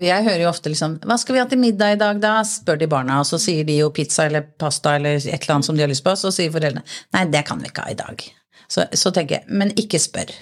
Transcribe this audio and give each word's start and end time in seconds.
Jeg 0.00 0.24
hører 0.24 0.40
jo 0.40 0.48
ofte 0.48 0.70
liksom 0.72 0.94
'Hva 1.04 1.16
skal 1.20 1.34
vi 1.34 1.40
ha 1.42 1.44
til 1.44 1.58
middag 1.60 1.92
i 1.92 1.96
dag, 2.00 2.20
da?' 2.20 2.42
spør 2.42 2.78
de 2.78 2.86
barna, 2.86 3.18
og 3.20 3.26
så 3.26 3.36
sier 3.38 3.64
de 3.64 3.74
jo 3.76 3.90
pizza 3.90 4.24
eller 4.24 4.40
pasta 4.58 4.94
eller 4.94 5.16
et 5.16 5.26
eller 5.26 5.54
annet 5.54 5.66
som 5.66 5.76
de 5.76 5.82
har 5.82 5.88
lyst 5.88 6.04
på, 6.04 6.10
og 6.10 6.16
så 6.16 6.30
sier 6.32 6.50
foreldrene 6.50 6.82
'Nei, 7.12 7.24
det 7.24 7.44
kan 7.44 7.58
vi 7.58 7.68
ikke 7.68 7.82
ha 7.84 7.90
i 7.90 7.94
dag'. 7.94 8.30
Så, 8.68 8.86
så 8.94 9.10
tenker 9.10 9.34
jeg, 9.34 9.44
men 9.48 9.72
ikke 9.76 9.98
spør. 9.98 10.32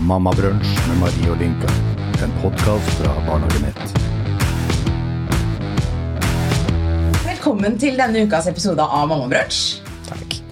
Mammabrunsj 0.00 0.68
med 0.88 0.96
Marie 1.00 1.30
og 1.30 1.38
Linka. 1.38 1.72
En 2.22 2.32
podkast 2.42 2.92
fra 3.00 3.14
Barnehagenett. 3.24 3.80
Velkommen 7.24 7.78
til 7.78 7.96
denne 7.96 8.26
ukas 8.26 8.46
episode 8.52 8.82
av 8.82 9.08
Mammabrunsj. 9.08 9.80
Takk. 10.08 10.42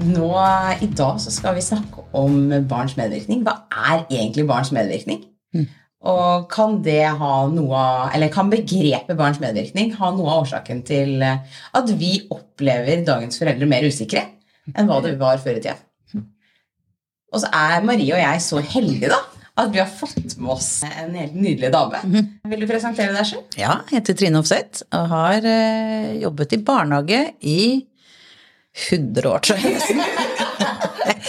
Nå 0.00 0.34
I 0.82 0.86
dag 0.86 1.20
så 1.20 1.30
skal 1.30 1.54
vi 1.54 1.60
snakke 1.60 2.02
om 2.12 2.66
barns 2.68 2.96
medvirkning. 2.96 3.46
Hva 3.46 3.60
er 3.70 4.06
egentlig 4.10 4.48
barns 4.48 4.72
medvirkning? 4.72 5.28
Og 6.00 6.46
kan 6.48 6.78
det 6.80 7.02
ha 7.20 7.34
noe 7.52 7.76
av, 7.76 8.04
eller 8.16 8.30
kan 8.32 8.48
begrepet 8.48 9.18
barns 9.18 9.40
medvirkning 9.42 9.92
ha 9.98 10.08
noe 10.16 10.30
av 10.32 10.46
årsaken 10.46 10.80
til 10.88 11.20
at 11.20 11.90
vi 12.00 12.14
opplever 12.32 13.02
dagens 13.04 13.36
foreldre 13.40 13.68
mer 13.68 13.84
usikre 13.84 14.22
enn 14.70 14.88
hva 14.88 15.00
det 15.04 15.18
var 15.20 15.42
før 15.42 15.58
i 15.58 15.64
tida? 15.64 15.76
Og 17.30 17.42
så 17.42 17.50
er 17.54 17.84
Marie 17.86 18.14
og 18.16 18.18
jeg 18.22 18.40
så 18.42 18.62
heldige 18.72 19.10
da, 19.12 19.20
at 19.60 19.68
vi 19.74 19.82
har 19.82 19.92
fått 19.92 20.38
med 20.40 20.50
oss 20.54 20.70
en 20.88 21.12
helt 21.14 21.36
nydelig 21.36 21.70
dame. 21.74 22.00
Vil 22.48 22.64
du 22.64 22.66
presentere 22.70 23.12
deg 23.14 23.28
selv? 23.28 23.44
Ja, 23.60 23.76
jeg 23.90 24.00
heter 24.00 24.16
Trine 24.18 24.40
Offset 24.40 24.82
og 24.88 25.12
har 25.12 25.46
eh, 25.46 26.16
jobbet 26.24 26.56
i 26.56 26.62
barnehage 26.64 27.20
i 27.44 27.60
100 28.88 29.30
år, 29.30 29.44
tror 29.44 29.62
jeg. 29.62 29.78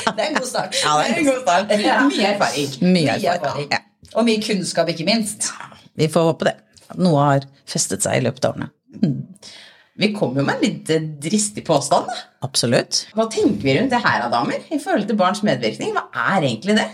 Det 0.02 0.24
er 0.24 0.28
en 0.32 0.36
god 0.40 0.48
start. 0.48 0.76
Ja, 0.82 0.96
det 0.98 1.12
er 1.12 1.20
en 1.22 1.28
god 1.28 1.42
start. 1.44 1.72
Mye 2.10 2.26
erfaring. 2.32 2.74
Mye 2.82 3.14
erfaring. 3.16 3.68
Ja. 3.72 3.81
Og 4.16 4.28
mye 4.28 4.42
kunnskap, 4.44 4.90
ikke 4.92 5.08
minst. 5.08 5.52
Vi 5.98 6.08
får 6.12 6.30
håpe 6.32 6.50
det. 6.50 6.56
Noe 7.00 7.26
har 7.26 7.50
festet 7.70 8.04
seg 8.04 8.20
i 8.20 8.24
løpet 8.26 8.48
av 8.48 8.56
årene. 8.56 8.72
Vi 10.02 10.10
kom 10.16 10.38
jo 10.38 10.44
med 10.46 10.56
en 10.58 10.64
litt 10.64 10.90
eh, 10.94 11.04
dristig 11.24 11.64
påstand. 11.68 12.08
da. 12.10 12.16
Absolutt. 12.48 13.04
Hva 13.16 13.28
tenker 13.32 13.62
vi 13.64 13.76
rundt 13.78 13.94
det 13.94 14.00
her, 14.02 14.24
damer? 14.32 14.64
I 14.72 14.80
forhold 14.82 15.08
til 15.10 15.20
barns 15.20 15.44
medvirkning? 15.46 15.94
Hva 15.96 16.08
er 16.36 16.48
egentlig 16.48 16.78
det? 16.80 16.88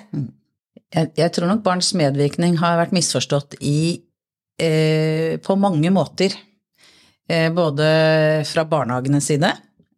Jeg, 0.93 1.11
jeg 1.19 1.33
tror 1.35 1.51
nok 1.51 1.63
barns 1.65 1.93
medvirkning 1.97 2.57
har 2.61 2.79
vært 2.81 2.95
misforstått 2.95 3.57
i 3.61 3.79
eh, 4.61 5.37
på 5.43 5.57
mange 5.61 5.91
måter. 5.93 6.35
Eh, 7.29 7.49
både 7.53 7.87
fra 8.47 8.65
barnehagenes 8.67 9.29
side, 9.29 9.51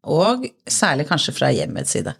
og 0.10 0.48
særlig 0.70 1.06
kanskje 1.10 1.36
fra 1.36 1.52
hjemmets 1.54 1.94
side. 1.96 2.16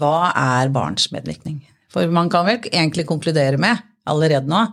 Hva 0.00 0.30
er 0.32 0.70
barns 0.72 1.10
medvirkning? 1.12 1.60
For 1.90 2.06
man 2.14 2.30
kan 2.30 2.46
vel 2.46 2.60
egentlig 2.70 3.08
konkludere 3.08 3.58
med 3.60 3.82
allerede 4.08 4.48
nå 4.50 4.64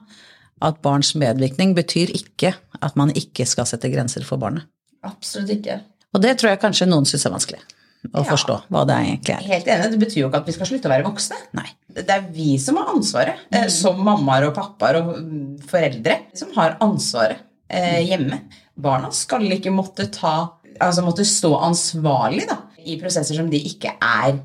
at 0.61 0.81
barns 0.81 1.13
medvirkning 1.15 1.75
betyr 1.77 2.09
ikke 2.17 2.53
at 2.81 2.95
man 2.97 3.11
ikke 3.17 3.45
skal 3.45 3.67
sette 3.69 3.89
grenser 3.93 4.25
for 4.25 4.41
barnet. 4.41 4.65
Absolutt 5.05 5.51
ikke. 5.53 5.81
Og 6.15 6.21
det 6.23 6.37
tror 6.39 6.53
jeg 6.53 6.61
kanskje 6.63 6.87
noen 6.89 7.05
syns 7.05 7.25
er 7.27 7.33
vanskelig 7.35 7.59
å 8.13 8.23
Ja. 8.23 8.29
forstå 8.31 8.55
hva 8.71 8.85
det 8.87 8.95
egentlig 8.95 9.35
er. 9.35 9.43
Helt 9.51 9.67
enig, 9.67 9.91
Det 9.91 9.99
betyr 9.99 10.21
jo 10.21 10.29
ikke 10.29 10.37
at 10.41 10.45
vi 10.45 10.51
skal 10.53 10.65
slutte 10.67 10.85
å 10.89 10.93
være 10.93 11.05
voksne. 11.05 11.37
Nei. 11.53 11.67
Det 11.93 12.09
er 12.09 12.21
vi 12.31 12.57
som 12.57 12.75
har 12.77 12.93
ansvaret, 12.93 13.35
eh, 13.51 13.67
som 13.67 13.97
mammaer 14.03 14.47
og 14.47 14.55
pappaer 14.55 15.01
og 15.01 15.17
mm, 15.17 15.59
foreldre, 15.67 16.19
som 16.33 16.53
har 16.55 16.77
ansvaret 16.81 17.37
eh, 17.69 18.01
hjemme. 18.07 18.41
Barna 18.79 19.11
skal 19.11 19.41
ikke 19.41 19.73
måtte 19.73 20.09
ta 20.11 20.51
Altså 20.79 21.01
måtte 21.01 21.25
stå 21.25 21.49
ansvarlig 21.65 22.43
da, 22.47 22.59
i 22.85 22.99
prosesser 23.01 23.33
som 23.33 23.49
de 23.49 23.57
ikke 23.65 23.95
er 23.97 24.35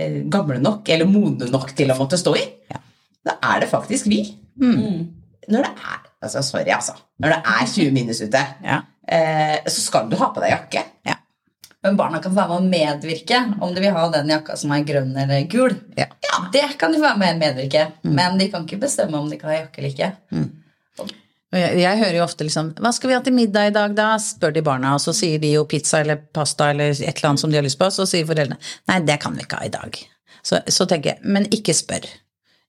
eh, 0.00 0.24
gamle 0.26 0.58
nok 0.58 0.88
eller 0.88 1.06
modne 1.06 1.46
nok 1.52 1.70
til 1.76 1.92
å 1.92 1.96
måtte 2.00 2.18
stå 2.18 2.32
i. 2.34 2.42
Ja. 2.72 2.80
Da 3.28 3.36
er 3.52 3.62
det 3.64 3.70
faktisk 3.70 4.08
vi. 4.10 4.22
Mm. 4.60 5.08
Når 5.48 5.64
det 5.66 5.72
er 5.92 6.04
altså 6.24 6.42
Sorry, 6.42 6.70
altså. 6.74 6.96
Når 7.22 7.34
det 7.34 7.40
er 7.54 7.66
20 7.74 7.92
minus 7.94 8.20
ute, 8.24 8.40
Ja. 8.64 8.80
eh, 9.08 9.58
så 9.66 9.80
skal 9.84 10.08
du 10.10 10.16
ha 10.18 10.32
på 10.34 10.42
deg 10.44 10.50
jakke. 10.56 10.84
Men 11.82 11.94
barna 11.96 12.18
kan 12.18 12.32
få 12.34 12.40
være 12.40 12.56
med 12.58 12.58
å 12.58 12.70
medvirke 12.98 13.38
om 13.62 13.74
de 13.74 13.80
vil 13.84 13.94
ha 13.94 14.08
den 14.10 14.32
jakka 14.32 14.56
som 14.58 14.72
er 14.74 14.82
grønn 14.86 15.12
eller 15.16 15.44
gul. 15.50 15.76
Ja. 15.96 16.08
Det 16.52 16.64
kan 16.78 16.90
de 16.92 16.98
få 16.98 17.04
være 17.06 17.20
med 17.20 17.36
å 17.36 17.38
medvirke, 17.38 17.84
men 18.02 18.38
de 18.40 18.48
kan 18.50 18.66
ikke 18.66 18.80
bestemme 18.82 19.14
om 19.20 19.28
de 19.30 19.38
kan 19.38 19.52
ha 19.52 19.60
jakke 19.60 19.78
eller 19.78 19.94
ikke. 19.94 20.08
Og 20.98 21.14
Jeg, 21.56 21.78
jeg 21.80 21.98
hører 22.02 22.16
jo 22.18 22.24
ofte 22.26 22.44
liksom 22.44 22.74
'Hva 22.74 22.90
skal 22.92 23.08
vi 23.08 23.14
ha 23.14 23.20
til 23.24 23.32
middag 23.32 23.66
i 23.70 23.70
dag, 23.72 23.94
da?' 23.96 24.18
spør 24.18 24.52
de 24.52 24.60
barna, 24.62 24.94
og 24.94 25.00
så 25.00 25.14
sier 25.16 25.38
de 25.40 25.52
jo 25.52 25.64
pizza 25.64 26.00
eller 26.00 26.16
pasta 26.16 26.70
eller 26.70 26.90
et 26.90 27.00
eller 27.00 27.28
annet 27.30 27.40
som 27.40 27.50
de 27.50 27.56
har 27.56 27.64
lyst 27.64 27.78
på, 27.78 27.88
så 27.90 28.04
sier 28.06 28.26
foreldrene 28.26 28.58
'Nei, 28.88 28.98
det 29.00 29.20
kan 29.20 29.32
vi 29.34 29.40
ikke 29.46 29.56
ha 29.56 29.64
i 29.64 29.70
dag'. 29.70 30.04
Så, 30.42 30.60
så 30.68 30.84
tenker 30.84 31.10
jeg 31.14 31.18
Men 31.22 31.46
ikke 31.46 31.72
spør. 31.72 32.04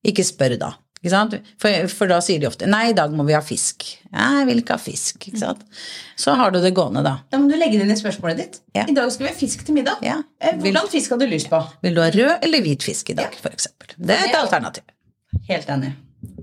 Ikke 0.08 0.24
spør 0.24 0.56
da. 0.60 0.74
Ikke 1.00 1.12
sant? 1.14 1.36
For, 1.62 1.86
for 1.96 2.12
da 2.12 2.18
sier 2.24 2.42
de 2.42 2.48
ofte 2.50 2.68
'Nei, 2.68 2.90
i 2.92 2.96
dag 2.96 3.12
må 3.16 3.24
vi 3.24 3.32
ha 3.36 3.40
fisk'. 3.40 3.86
Jeg 4.12 4.48
vil 4.50 4.60
ikke 4.60 4.76
ha 4.76 4.82
fisk'. 4.84 5.30
Ikke 5.30 5.40
sant? 5.40 5.62
Så 6.20 6.34
har 6.36 6.52
du 6.52 6.60
det 6.60 6.74
gående, 6.76 7.04
da. 7.06 7.14
Da 7.32 7.40
må 7.40 7.48
du 7.48 7.56
legge 7.56 7.78
det 7.80 7.86
inn 7.88 7.94
i 7.94 8.00
spørsmålet 8.00 8.42
ditt. 8.42 8.60
Ja. 8.76 8.84
I 8.84 8.96
dag 8.98 9.08
skal 9.12 9.28
vi 9.28 9.32
ha 9.32 9.38
fisk 9.38 9.64
til 9.64 9.78
middag. 9.80 10.04
Ja. 10.04 10.18
Eh, 10.44 10.58
Hvordan 10.60 10.90
fisk 10.92 11.16
har 11.16 11.22
du 11.22 11.26
lyst 11.32 11.50
på? 11.50 11.62
vil 11.82 11.96
du 11.96 12.02
ha 12.04 12.10
rød 12.12 12.44
eller 12.44 12.62
hvit 12.66 12.84
fisk 12.84 13.10
i 13.14 13.16
dag, 13.16 13.32
for 13.40 13.50
eksempel? 13.56 13.96
Det 13.96 14.16
er 14.18 14.28
et 14.28 14.36
alternativ. 14.36 14.84
Helt 15.48 15.70
enig. 15.70 15.94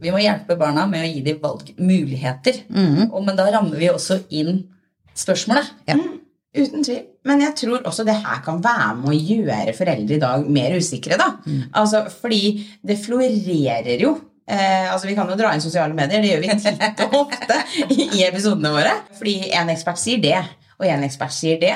Vi 0.01 0.11
må 0.11 0.19
hjelpe 0.25 0.57
barna 0.57 0.87
med 0.89 1.05
å 1.05 1.11
gi 1.13 1.21
dem 1.21 1.39
valgmuligheter. 1.43 2.63
Mm. 2.73 3.11
Og, 3.13 3.21
men 3.27 3.37
da 3.37 3.51
rammer 3.53 3.77
vi 3.77 3.91
også 3.93 4.23
inn 4.31 4.63
spørsmålet. 5.17 5.69
Ja. 5.89 5.99
Mm, 6.01 6.21
uten 6.57 6.85
tvil. 6.87 7.03
Men 7.27 7.43
jeg 7.43 7.57
tror 7.63 7.87
også 7.89 8.05
det 8.07 8.17
her 8.23 8.41
kan 8.45 8.61
være 8.65 8.95
med 9.01 9.11
å 9.13 9.19
gjøre 9.19 9.75
foreldre 9.77 10.17
i 10.17 10.23
dag 10.23 10.49
mer 10.59 10.77
usikre. 10.79 11.19
da. 11.21 11.33
Altså, 11.75 12.05
Fordi 12.11 12.43
det 12.87 12.99
florerer 13.03 14.03
jo. 14.03 14.17
Eh, 14.47 14.93
altså 14.93 15.09
Vi 15.09 15.17
kan 15.19 15.27
jo 15.29 15.35
dra 15.39 15.51
inn 15.55 15.61
sosiale 15.65 15.95
medier, 15.97 16.23
det 16.23 16.31
gjør 16.31 16.45
vi 16.45 16.59
titt 16.63 17.01
og 17.09 17.17
ofte 17.25 17.57
i, 17.89 18.05
i 18.21 18.23
episodene 18.29 18.71
våre. 18.77 18.95
Fordi 19.19 19.41
en 19.59 19.73
ekspert 19.75 19.99
sier 19.99 20.23
det, 20.23 20.39
og 20.77 20.87
en 20.87 21.07
ekspert 21.07 21.35
sier 21.35 21.59
det. 21.61 21.75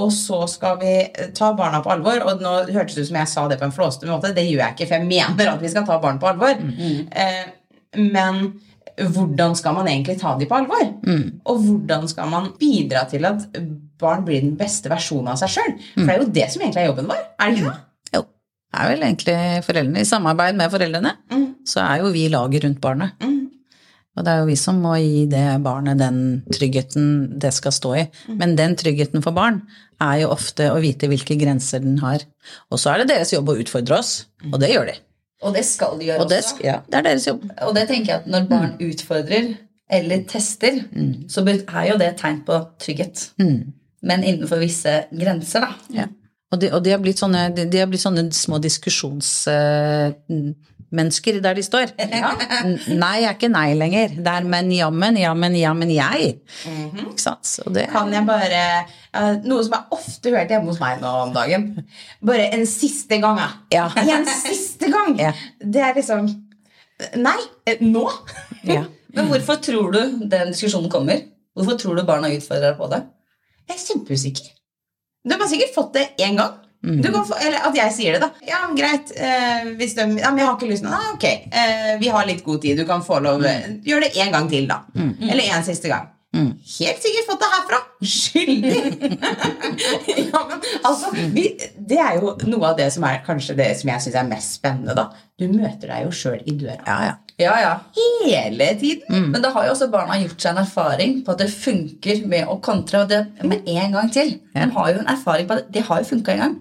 Og 0.00 0.08
så 0.14 0.40
skal 0.50 0.78
vi 0.80 0.94
ta 1.36 1.50
barna 1.58 1.82
på 1.84 1.92
alvor. 1.92 2.22
Og 2.30 2.40
nå 2.42 2.54
hørtes 2.72 2.96
det 2.96 3.04
ut 3.04 3.10
som 3.10 3.20
jeg 3.20 3.32
sa 3.32 3.46
det 3.50 3.58
på 3.60 3.68
en 3.68 3.74
flåste 3.74 4.08
måte. 4.08 4.32
Det 4.36 4.46
gjør 4.46 4.62
jeg 4.62 4.76
ikke, 4.76 4.86
for 4.86 4.96
jeg 5.00 5.10
mener 5.10 5.50
at 5.52 5.62
vi 5.64 5.72
skal 5.72 5.86
ta 5.88 5.98
barn 6.02 6.20
på 6.22 6.30
alvor. 6.30 6.54
Eh, 6.56 7.44
men 7.96 8.46
hvordan 8.96 9.56
skal 9.58 9.74
man 9.76 9.88
egentlig 9.90 10.18
ta 10.20 10.34
dem 10.38 10.48
på 10.48 10.56
alvor? 10.56 10.86
Og 11.46 11.58
hvordan 11.66 12.06
skal 12.08 12.30
man 12.32 12.52
bidra 12.60 13.04
til 13.10 13.24
at 13.28 13.44
barn 14.00 14.24
blir 14.26 14.40
den 14.44 14.56
beste 14.56 14.88
versjonen 14.92 15.28
av 15.32 15.40
seg 15.40 15.52
sjøl? 15.56 15.74
For 15.94 16.06
det 16.06 16.14
er 16.16 16.22
jo 16.22 16.30
det 16.38 16.46
som 16.52 16.62
egentlig 16.64 16.82
er 16.84 16.90
jobben 16.90 17.10
vår. 17.10 17.22
Er 17.40 17.50
det 17.50 17.58
ikke 17.60 17.70
det? 17.72 17.80
Jo. 18.16 18.22
Det 18.72 18.82
er 18.82 18.90
vel 18.92 19.06
egentlig 19.08 19.38
foreldrene. 19.66 20.00
I 20.04 20.08
samarbeid 20.12 20.56
med 20.58 20.72
foreldrene 20.72 21.12
Mm. 21.32 21.46
så 21.66 21.80
er 21.84 22.02
jo 22.02 22.12
vi 22.14 22.28
laget 22.32 22.64
rundt 22.64 22.80
barnet. 22.80 23.12
Mm. 23.20 23.42
Og 24.16 24.24
det 24.24 24.32
er 24.32 24.38
jo 24.40 24.46
vi 24.48 24.56
som 24.56 24.78
må 24.80 24.94
gi 24.96 25.26
det 25.28 25.44
barnet 25.64 25.98
den 26.00 26.20
tryggheten 26.48 27.38
det 27.38 27.52
skal 27.52 27.72
stå 27.72 27.94
i. 28.00 28.04
Mm. 28.28 28.36
Men 28.40 28.56
den 28.56 28.76
tryggheten 28.80 29.22
for 29.24 29.36
barn 29.36 29.60
er 30.00 30.22
jo 30.22 30.30
ofte 30.32 30.70
å 30.72 30.80
vite 30.80 31.08
hvilke 31.08 31.36
grenser 31.40 31.80
den 31.84 31.98
har. 32.00 32.24
Og 32.72 32.80
så 32.80 32.94
er 32.94 33.02
det 33.04 33.10
deres 33.12 33.32
jobb 33.32 33.48
å 33.52 33.58
utfordre 33.60 33.98
oss, 33.98 34.26
og 34.52 34.60
det 34.60 34.70
gjør 34.72 34.88
de. 34.92 34.96
Og 35.42 35.54
det 35.54 35.64
skal 35.68 35.98
de 36.00 36.08
gjøre 36.08 36.24
Og 36.24 36.30
det, 36.30 36.38
også. 36.44 36.60
ja, 36.64 36.78
det 36.86 36.98
er 36.98 37.02
deres 37.02 37.26
jobb. 37.26 37.42
Og 37.66 37.74
det 37.76 37.88
tenker 37.88 38.12
jeg 38.12 38.20
at 38.22 38.28
når 38.32 38.46
barn 38.50 38.76
utfordrer 38.80 39.50
eller 39.90 40.22
tester, 40.28 40.80
så 41.28 41.42
er 41.82 41.90
jo 41.92 41.98
det 42.00 42.08
et 42.08 42.20
tegn 42.20 42.40
på 42.46 42.60
trygghet. 42.82 43.28
Mm. 43.38 43.72
Men 44.02 44.24
innenfor 44.24 44.58
visse 44.62 45.04
grenser, 45.12 45.66
da. 45.66 46.00
Ja. 46.02 46.06
Og, 46.52 46.60
de, 46.60 46.70
og 46.72 46.84
de, 46.84 46.90
har 46.94 47.02
sånne, 47.18 47.48
de, 47.56 47.66
de 47.70 47.78
har 47.82 47.88
blitt 47.90 48.02
sånne 48.02 48.28
små 48.32 48.58
diskusjonsmennesker 50.86 51.40
der 51.42 51.54
de 51.54 51.62
står. 51.62 51.92
Ja. 51.98 52.30
Nei 52.88 53.24
er 53.24 53.34
ikke 53.34 53.48
nei 53.50 53.74
lenger. 53.74 54.08
Det 54.16 54.26
er 54.26 54.44
men, 54.44 54.70
jammen, 54.72 55.16
jammen, 55.16 55.54
jammen, 55.56 55.90
jeg. 55.90 56.40
Ikke 56.66 57.20
sant? 57.22 57.44
Så 57.46 57.70
det 57.72 57.88
Kan 57.90 58.12
jeg 58.12 58.24
bare 58.26 58.86
Noe 59.44 59.64
som 59.64 59.72
jeg 59.72 59.84
ofte 59.92 60.30
hørte 60.30 60.52
hjemme 60.52 60.70
hos 60.70 60.80
meg 60.80 61.00
nå 61.00 61.08
om 61.08 61.32
dagen. 61.34 61.86
Bare 62.24 62.50
en 62.52 62.66
siste 62.66 63.20
gang, 63.20 63.40
Ja. 63.72 63.90
En 64.16 64.26
siste 64.26 64.90
gang! 64.90 65.18
Ja. 65.18 65.32
Det 65.60 65.80
er 65.80 65.94
liksom 65.94 66.28
Nei, 67.16 67.38
eh, 67.66 67.80
nå? 67.80 68.06
ja. 68.64 68.84
Men 69.16 69.28
hvorfor 69.28 69.56
tror 69.60 69.92
du 69.92 70.00
den 70.28 70.52
diskusjonen 70.52 70.90
kommer? 70.90 71.22
Hvorfor 71.56 71.76
tror 71.80 71.96
du 71.96 72.04
barna 72.04 72.28
utfordrer 72.32 72.70
deg 72.70 72.78
på 72.78 72.88
det? 72.92 73.02
Jeg 73.68 73.76
er 73.76 73.82
kjempeusikker. 73.86 74.48
Du 75.26 75.34
har 75.34 75.48
sikkert 75.48 75.72
fått 75.74 75.94
det 75.96 76.04
én 76.22 76.36
gang. 76.36 76.58
Du 76.86 77.08
kan 77.10 77.24
få, 77.26 77.38
eller 77.42 77.66
at 77.66 77.78
jeg 77.78 77.94
sier 77.96 78.16
det, 78.16 78.22
da. 78.22 78.46
Ja, 78.46 78.64
greit. 78.76 79.10
Eh, 79.16 79.72
hvis 79.78 79.96
de, 79.98 80.06
ja, 80.20 80.30
men 80.30 80.42
jeg 80.42 80.48
har 80.48 80.58
ikke 80.58 80.70
lyst. 80.70 80.86
Nei, 80.86 81.00
ok. 81.14 81.26
Eh, 81.50 81.94
vi 82.02 82.12
har 82.14 82.28
litt 82.28 82.44
god 82.46 82.62
tid. 82.62 82.78
Du 82.78 82.86
kan 82.88 83.02
få 83.04 83.18
lov 83.24 83.42
Gjør 83.86 84.06
det 84.06 84.14
én 84.14 84.30
gang 84.34 84.46
til, 84.50 84.68
da. 84.70 84.84
Eller 84.94 85.50
en 85.50 85.66
siste 85.66 85.90
gang. 85.92 86.12
Helt 86.36 87.00
sikkert 87.00 87.28
fått 87.30 87.40
det 87.40 87.48
herfra. 87.52 87.78
Skyldig! 88.04 88.74
ja, 90.32 90.42
men 90.50 90.64
altså, 90.84 91.12
vi, 91.32 91.46
det 91.78 92.00
er 92.02 92.18
jo 92.20 92.34
noe 92.50 92.72
av 92.72 92.76
det 92.80 92.90
som 92.92 93.06
er 93.08 93.22
kanskje 93.24 93.56
det 93.56 93.70
som 93.80 93.92
jeg 93.92 94.04
syns 94.04 94.18
er 94.20 94.28
mest 94.28 94.58
spennende, 94.58 94.96
da. 94.98 95.08
Du 95.40 95.46
møter 95.48 95.92
deg 95.92 96.04
jo 96.04 96.12
sjøl 96.16 96.42
i 96.44 96.56
døra 96.56 96.82
ja, 96.84 96.98
ja. 97.10 97.16
Ja, 97.38 97.52
ja. 97.60 97.72
hele 98.24 98.66
tiden. 98.80 99.30
Men 99.32 99.42
da 99.44 99.50
har 99.52 99.66
jo 99.66 99.74
også 99.74 99.90
barna 99.92 100.16
gjort 100.22 100.40
seg 100.40 100.54
en 100.54 100.62
erfaring 100.62 101.18
på 101.26 101.34
at 101.34 101.42
det 101.42 101.50
funker 101.52 102.22
med 102.30 102.48
å 102.48 102.56
kontre 102.64 103.02
og 103.04 103.10
det 103.10 103.18
med 103.44 103.66
en 103.68 103.92
gang 103.92 104.08
til. 104.14 104.30
De 104.56 104.70
har 104.72 104.92
jo 104.94 105.02
en 105.02 105.10
erfaring 105.12 105.46
på 105.50 105.58
at 105.58 105.68
det 105.74 105.82
har 105.84 106.00
jo 106.00 106.08
funka 106.14 106.32
en 106.32 106.40
gang. 106.44 106.54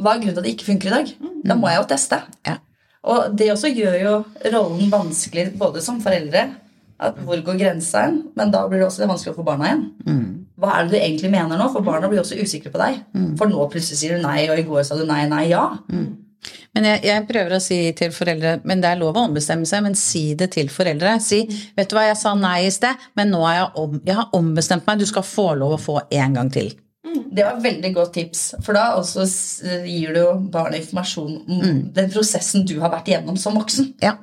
Hva 0.00 0.14
er 0.14 0.22
grunnen 0.22 0.32
til 0.32 0.40
at 0.40 0.46
det 0.48 0.54
ikke 0.56 0.70
funker 0.70 0.88
i 0.88 0.94
dag? 0.94 1.12
Da 1.44 1.54
må 1.58 1.68
jeg 1.68 1.82
jo 1.82 1.88
teste. 1.92 2.22
Ja. 2.48 2.56
Og 3.02 3.36
det 3.36 3.50
også 3.52 3.68
gjør 3.74 3.96
jo 4.00 4.14
rollen 4.54 4.90
vanskelig 4.92 5.50
både 5.58 5.80
som 5.82 6.00
foreldre 6.00 6.44
At 7.02 7.16
hvor 7.26 7.40
går 7.42 7.56
grensa 7.58 8.04
hen? 8.06 8.20
Men 8.38 8.52
da 8.54 8.60
blir 8.70 8.78
det 8.78 8.86
også 8.86 9.08
vanskelig 9.10 9.32
å 9.34 9.38
få 9.40 9.44
barna 9.48 9.66
igjen. 9.72 9.80
Hva 10.62 10.76
er 10.78 10.84
det 10.86 10.92
du 10.94 10.98
egentlig 11.02 11.30
mener 11.32 11.58
nå? 11.58 11.66
For 11.74 11.82
barna 11.82 12.06
blir 12.08 12.20
også 12.22 12.38
usikre 12.38 12.70
på 12.70 12.78
deg. 12.78 13.00
For 13.40 13.50
nå 13.50 13.64
plutselig 13.72 13.98
sier 13.98 14.16
du 14.16 14.22
nei, 14.22 14.44
og 14.48 14.56
i 14.60 14.62
går 14.68 14.84
sa 14.86 14.94
du 14.96 15.02
nei, 15.08 15.24
nei, 15.26 15.48
ja. 15.50 15.64
Men 16.72 16.88
jeg, 16.88 17.02
jeg 17.04 17.26
prøver 17.28 17.56
å 17.56 17.60
si 17.60 17.78
til 17.96 18.12
foreldre 18.16 18.54
Men 18.64 18.80
det 18.80 18.88
er 18.88 19.00
lov 19.00 19.18
å 19.18 19.26
ombestemme 19.26 19.68
seg, 19.68 19.82
men 19.84 19.96
si 19.98 20.30
det 20.38 20.52
til 20.54 20.70
foreldre. 20.72 21.18
Si 21.20 21.42
'Vet 21.76 21.90
du 21.90 21.96
hva, 21.98 22.06
jeg 22.08 22.20
sa 22.20 22.32
nei 22.38 22.62
i 22.66 22.72
sted, 22.72 22.96
men 23.18 23.32
nå 23.34 23.42
har 23.44 23.58
jeg, 23.58 23.68
om, 23.82 24.00
jeg 24.06 24.16
har 24.16 24.38
ombestemt 24.38 24.88
meg. 24.88 25.02
Du 25.02 25.08
skal 25.08 25.26
få 25.26 25.52
lov 25.60 25.76
å 25.76 25.82
få 25.82 26.00
en 26.08 26.40
gang 26.40 26.52
til'. 26.52 26.72
Det 27.32 27.44
var 27.44 27.56
et 27.56 27.64
veldig 27.64 27.92
godt 27.94 28.12
tips, 28.14 28.40
for 28.64 28.76
da 28.76 28.92
også 28.96 29.24
gir 29.84 30.12
du 30.16 30.22
barna 30.52 30.78
informasjon 30.78 31.40
om 31.48 31.80
den 31.96 32.12
prosessen 32.12 32.66
du 32.68 32.78
har 32.80 32.92
vært 32.92 33.08
igjennom 33.08 33.36
som 33.40 33.56
voksen. 33.56 33.94
Ja. 34.04 34.16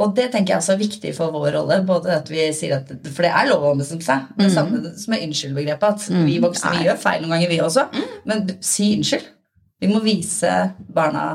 Og 0.00 0.14
det 0.16 0.30
tenker 0.32 0.54
jeg 0.54 0.62
også 0.62 0.74
er 0.76 0.80
viktig 0.80 1.12
for 1.16 1.34
vår 1.34 1.50
rolle. 1.58 1.80
både 1.84 2.14
at 2.14 2.30
vi 2.30 2.46
sier 2.56 2.78
at, 2.78 2.92
For 3.10 3.26
det 3.26 3.32
er 3.34 3.50
lov 3.50 3.66
å 3.66 3.72
ombestemme 3.74 4.04
seg. 4.04 4.30
Det 4.38 4.48
samme 4.54 4.80
som 4.96 5.12
med 5.12 5.26
unnskyldbegrepet. 5.26 6.06
At 6.06 6.24
vi 6.24 6.38
voksne 6.40 6.76
vi 6.78 6.86
gjør 6.86 7.00
feil 7.02 7.20
noen 7.24 7.34
ganger, 7.34 7.50
vi 7.50 7.60
også. 7.60 7.86
Men 8.24 8.46
si 8.64 8.94
unnskyld. 8.96 9.26
Vi 9.80 9.88
må 9.88 10.00
vise 10.04 10.52
barna 10.92 11.26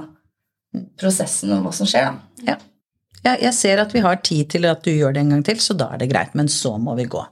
prosessen 1.00 1.54
og 1.56 1.66
hva 1.66 1.74
som 1.76 1.90
skjer. 1.90 2.12
da. 2.12 2.52
Ja. 2.54 2.58
Jeg, 3.26 3.42
jeg 3.48 3.54
ser 3.58 3.82
at 3.82 3.94
vi 3.96 4.04
har 4.06 4.20
tid 4.22 4.52
til 4.54 4.68
at 4.70 4.84
du 4.86 4.92
gjør 4.94 5.16
det 5.16 5.24
en 5.24 5.34
gang 5.34 5.46
til, 5.46 5.60
så 5.64 5.74
da 5.78 5.90
er 5.96 6.04
det 6.04 6.12
greit. 6.12 6.36
Men 6.38 6.50
så 6.52 6.76
må 6.82 6.94
vi 7.00 7.08
gå. 7.10 7.24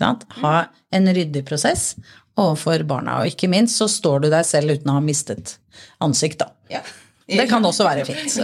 Ha 0.00 0.54
en 0.94 1.10
ryddig 1.14 1.44
prosess 1.46 1.94
overfor 2.40 2.82
barna. 2.88 3.20
Og 3.22 3.30
ikke 3.30 3.50
minst 3.52 3.78
så 3.78 3.88
står 3.90 4.24
du 4.24 4.30
deg 4.32 4.46
selv 4.48 4.74
uten 4.74 4.90
å 4.90 4.98
ha 4.98 5.02
mistet 5.04 5.58
ansikt, 6.04 6.40
da. 6.42 6.50
Ja. 6.72 6.80
Det 7.24 7.46
kan 7.48 7.64
også 7.64 7.86
være 7.86 8.04
fint. 8.04 8.34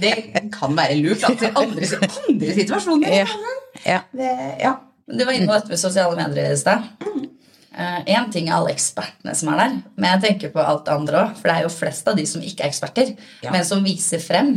Det 0.00 0.30
kan 0.54 0.74
være 0.78 0.96
lurt 0.98 1.22
da, 1.22 1.50
andre, 1.60 1.90
andre 2.32 2.54
situasjoner. 2.56 3.12
Ja. 3.20 3.26
Ja. 3.84 4.00
Det, 4.10 4.30
ja. 4.58 4.72
Du 5.10 5.22
var 5.24 5.36
inne 5.36 5.46
på 5.46 5.54
dette 5.58 5.70
med 5.70 5.78
sosiale 5.82 6.16
medier 6.18 6.54
i 6.54 6.58
stad. 6.58 6.88
Én 7.70 8.32
ting 8.32 8.48
er 8.48 8.56
alle 8.56 8.72
ekspertene 8.74 9.34
som 9.38 9.52
er 9.52 9.60
der, 9.60 9.74
men 9.96 10.10
jeg 10.10 10.22
tenker 10.24 10.50
på 10.54 10.58
alt 10.64 10.84
det 10.88 10.94
andre 10.96 11.20
òg. 11.24 11.36
For 11.38 11.48
det 11.48 11.56
er 11.56 11.62
jo 11.68 11.72
flest 11.72 12.08
av 12.10 12.16
de 12.18 12.24
som 12.26 12.42
ikke 12.42 12.64
er 12.64 12.72
eksperter, 12.72 13.12
Ja. 13.42 13.52
men 13.54 13.64
som 13.64 13.84
viser 13.84 14.18
frem. 14.18 14.56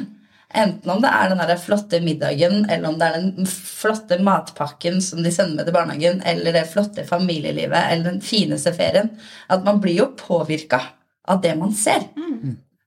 Enten 0.53 0.89
om 0.89 0.99
det 1.01 1.09
er 1.09 1.29
den 1.29 1.37
der 1.37 1.57
flotte 1.57 1.99
middagen, 2.01 2.65
eller 2.69 2.89
om 2.89 2.97
det 2.99 3.07
er 3.07 3.21
den 3.21 3.45
flotte 3.49 4.19
matpakken 4.21 4.99
som 5.01 5.23
de 5.23 5.31
sender 5.31 5.55
med 5.55 5.65
til 5.65 5.73
barnehagen, 5.73 6.21
eller 6.25 6.51
det 6.53 6.67
flotte 6.69 7.05
familielivet, 7.09 7.79
eller 7.91 8.03
den 8.11 8.21
fineste 8.21 8.73
ferien. 8.73 9.09
At 9.49 9.63
man 9.63 9.79
blir 9.81 9.97
jo 9.97 10.07
påvirka 10.17 10.81
av 11.27 11.41
det 11.41 11.55
man 11.57 11.73
ser. 11.73 12.05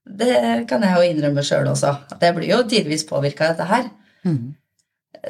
Det 0.07 0.69
kan 0.69 0.83
jeg 0.83 0.95
jo 0.95 1.03
innrømme 1.11 1.43
sjøl 1.43 1.67
også. 1.73 1.97
At 2.13 2.23
jeg 2.23 2.35
blir 2.37 2.49
jo 2.51 2.63
tidvis 2.63 3.07
påvirka 3.09 3.49
av 3.51 3.57
dette 3.57 3.67
her 3.71 3.89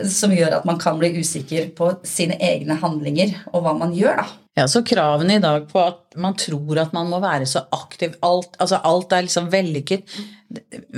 som 0.05 0.31
gjør 0.35 0.59
at 0.59 0.65
man 0.69 0.79
kan 0.79 0.99
bli 0.99 1.09
usikker 1.21 1.71
på 1.77 1.93
sine 2.05 2.37
egne 2.43 2.75
handlinger 2.83 3.33
og 3.53 3.63
hva 3.65 3.73
man 3.79 3.95
gjør, 3.97 4.17
da. 4.17 4.27
Ja, 4.57 4.65
så 4.73 4.81
kravene 4.89 5.37
i 5.37 5.43
dag 5.43 5.67
på 5.69 5.81
at 5.83 6.17
man 6.17 6.37
tror 6.41 6.79
at 6.81 6.95
man 6.97 7.11
må 7.13 7.19
være 7.21 7.45
så 7.49 7.67
aktiv 7.77 8.15
Alt, 8.25 8.55
altså 8.57 8.79
alt 8.89 9.13
er 9.13 9.27
liksom 9.27 9.51
vellykket. 9.53 10.15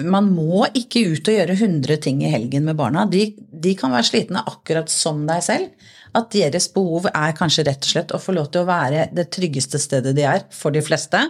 Man 0.06 0.28
må 0.30 0.68
ikke 0.78 1.02
ut 1.10 1.30
og 1.30 1.38
gjøre 1.40 1.56
100 1.56 1.98
ting 2.04 2.22
i 2.22 2.30
helgen 2.30 2.68
med 2.68 2.78
barna. 2.78 3.02
De, 3.10 3.32
de 3.34 3.74
kan 3.78 3.90
være 3.90 4.06
slitne 4.06 4.44
akkurat 4.46 4.92
som 4.92 5.24
deg 5.26 5.42
selv. 5.42 5.77
At 6.16 6.30
deres 6.32 6.68
behov 6.72 7.08
er 7.10 7.36
kanskje 7.36 7.66
rett 7.68 7.84
og 7.84 7.92
slett 7.92 8.14
å 8.14 8.20
få 8.22 8.34
lov 8.36 8.50
til 8.52 8.62
å 8.62 8.68
være 8.68 9.08
det 9.14 9.28
tryggeste 9.34 9.80
stedet 9.82 10.14
de 10.16 10.24
er, 10.28 10.44
for 10.54 10.74
de 10.74 10.82
fleste, 10.84 11.20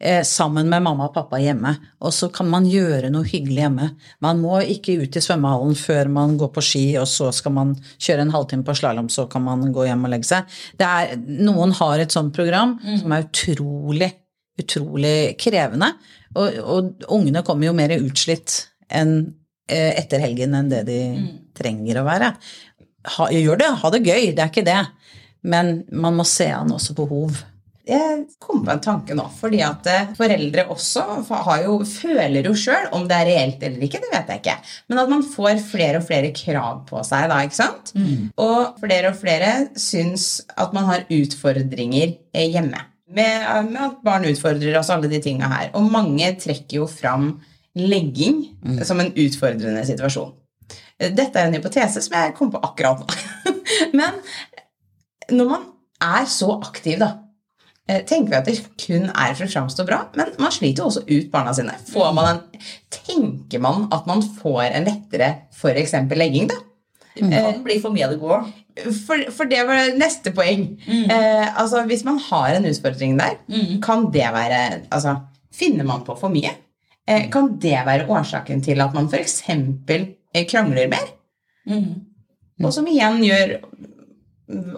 eh, 0.00 0.20
sammen 0.26 0.68
med 0.68 0.84
mamma 0.84 1.08
og 1.08 1.14
pappa 1.14 1.40
hjemme. 1.40 1.74
Og 2.04 2.12
så 2.14 2.28
kan 2.34 2.48
man 2.50 2.68
gjøre 2.68 3.10
noe 3.14 3.26
hyggelig 3.28 3.64
hjemme. 3.64 3.88
Man 4.24 4.42
må 4.42 4.60
ikke 4.62 4.98
ut 5.02 5.16
i 5.16 5.24
svømmehallen 5.24 5.74
før 5.78 6.12
man 6.12 6.36
går 6.40 6.52
på 6.54 6.64
ski, 6.64 6.84
og 7.00 7.08
så 7.10 7.32
skal 7.34 7.56
man 7.56 7.74
kjøre 7.96 8.26
en 8.26 8.34
halvtime 8.34 8.66
på 8.66 8.76
slalåm, 8.78 9.10
så 9.12 9.28
kan 9.30 9.44
man 9.46 9.72
gå 9.72 9.88
hjem 9.88 10.04
og 10.04 10.14
legge 10.14 10.30
seg. 10.30 10.60
Det 10.78 10.86
er, 10.86 11.18
noen 11.48 11.74
har 11.80 11.98
et 11.98 12.14
sånt 12.14 12.34
program 12.36 12.78
som 13.00 13.12
er 13.12 13.26
utrolig, 13.26 14.12
utrolig 14.60 15.18
krevende. 15.40 15.94
Og, 16.36 16.62
og 16.62 17.10
ungene 17.16 17.44
kommer 17.46 17.70
jo 17.70 17.76
mer 17.76 17.96
utslitt 17.98 18.66
enn 18.92 19.14
eh, 19.70 19.94
etter 20.00 20.22
helgen 20.22 20.56
enn 20.56 20.70
det 20.70 20.84
de 20.88 21.00
trenger 21.58 22.00
å 22.00 22.06
være. 22.06 22.32
Ha, 23.06 23.28
gjør 23.30 23.60
det, 23.60 23.68
ha 23.82 23.90
det 23.94 24.02
gøy, 24.02 24.32
det 24.34 24.42
er 24.42 24.50
ikke 24.50 24.66
det. 24.66 24.80
Men 25.46 25.84
man 25.94 26.18
må 26.18 26.26
se 26.26 26.48
an 26.50 26.74
også 26.74 26.96
behov. 26.98 27.38
Jeg 27.88 28.26
kom 28.42 28.60
på 28.66 28.72
en 28.74 28.82
tanke 28.84 29.14
nå, 29.16 29.24
fordi 29.38 29.62
at 29.64 29.86
eh, 29.88 30.10
foreldre 30.18 30.66
også 30.74 31.04
har 31.30 31.62
jo, 31.62 31.78
føler 31.88 32.44
jo 32.44 32.52
sjøl 32.58 32.90
om 32.92 33.06
det 33.08 33.16
er 33.16 33.28
reelt 33.30 33.62
eller 33.64 33.86
ikke, 33.86 34.02
det 34.02 34.10
vet 34.12 34.32
jeg 34.34 34.42
ikke. 34.42 34.56
Men 34.90 35.00
at 35.00 35.12
man 35.14 35.24
får 35.24 35.62
flere 35.70 36.02
og 36.02 36.04
flere 36.04 36.34
krav 36.36 36.82
på 36.90 37.00
seg 37.06 37.30
da, 37.32 37.38
ikke 37.46 37.56
sant? 37.56 37.94
Og 38.44 38.76
flere 38.82 39.14
og 39.14 39.16
flere 39.16 39.52
syns 39.80 40.42
at 40.52 40.76
man 40.76 40.84
har 40.90 41.06
utfordringer 41.08 42.12
eh, 42.34 42.50
hjemme. 42.52 42.82
Med, 43.08 43.46
med 43.70 43.80
at 43.80 44.02
barn 44.04 44.28
utfordrer 44.28 44.76
oss, 44.76 44.90
alle 44.92 45.08
de 45.08 45.22
tinga 45.24 45.48
her. 45.48 45.70
Og 45.78 45.88
mange 45.88 46.28
trekker 46.42 46.82
jo 46.82 46.90
fram 46.92 47.38
legging 47.78 48.42
som 48.84 49.00
en 49.00 49.14
utfordrende 49.16 49.86
situasjon. 49.88 50.34
Eh, 50.98 51.14
Dette 51.14 51.38
er 51.38 51.48
en 51.48 51.56
hypotese 51.58 52.02
som 52.04 52.18
jeg 52.18 52.34
kom 52.38 52.52
på 52.52 52.60
akkurat 52.64 53.00
nå. 53.02 53.08
Men 53.98 54.20
når 55.30 55.50
man 55.50 55.66
er 56.02 56.28
så 56.30 56.54
aktiv, 56.62 56.98
da 57.00 57.10
eh, 57.88 58.04
tenker 58.06 58.32
vi 58.32 58.38
at 58.38 58.48
det 58.48 58.56
kun 58.80 59.08
er 59.10 59.34
for 59.34 59.46
å 59.46 59.52
framstå 59.52 59.84
bra, 59.88 59.98
men 60.16 60.30
man 60.40 60.54
sliter 60.54 60.84
jo 60.84 60.88
også 60.92 61.02
ut 61.08 61.28
barna 61.32 61.52
sine. 61.56 61.74
Får 61.90 62.14
man 62.16 62.30
en, 62.30 62.62
tenker 62.94 63.60
man 63.64 63.88
at 63.94 64.06
man 64.08 64.22
får 64.22 64.70
en 64.70 64.88
lettere 64.88 65.32
f.eks. 65.52 65.96
legging, 66.14 66.48
da? 66.52 66.62
Det 67.18 67.28
kan 67.34 67.64
bli 67.64 67.80
for 67.82 67.90
mye 67.90 68.06
av 68.06 68.12
det 68.14 68.20
gode. 68.22 68.38
For, 68.94 69.24
for 69.34 69.50
det 69.50 69.64
var 69.66 69.88
neste 69.98 70.30
poeng. 70.30 70.68
Eh, 70.86 71.46
altså, 71.58 71.82
hvis 71.90 72.04
man 72.06 72.20
har 72.28 72.54
en 72.54 72.68
utfordring 72.70 73.16
der, 73.18 73.40
kan 73.84 74.06
det 74.14 74.28
være 74.36 74.62
altså, 74.86 75.18
Finner 75.58 75.82
man 75.88 76.04
på 76.06 76.14
for 76.14 76.30
mye? 76.30 76.52
Eh, 77.08 77.24
kan 77.32 77.48
det 77.58 77.80
være 77.86 78.04
årsaken 78.06 78.60
til 78.62 78.84
at 78.84 78.94
man 78.94 79.08
f.eks. 79.10 79.40
Eh, 80.34 80.44
krangler 80.48 80.88
mer? 80.92 81.06
Og 82.64 82.72
som 82.74 82.86
igjen 82.90 83.22
gjør 83.24 83.48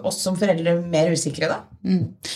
oss 0.05 0.19
som 0.23 0.35
foreldre 0.39 0.71
mer 0.91 1.11
usikre, 1.15 1.47
da? 1.47 1.57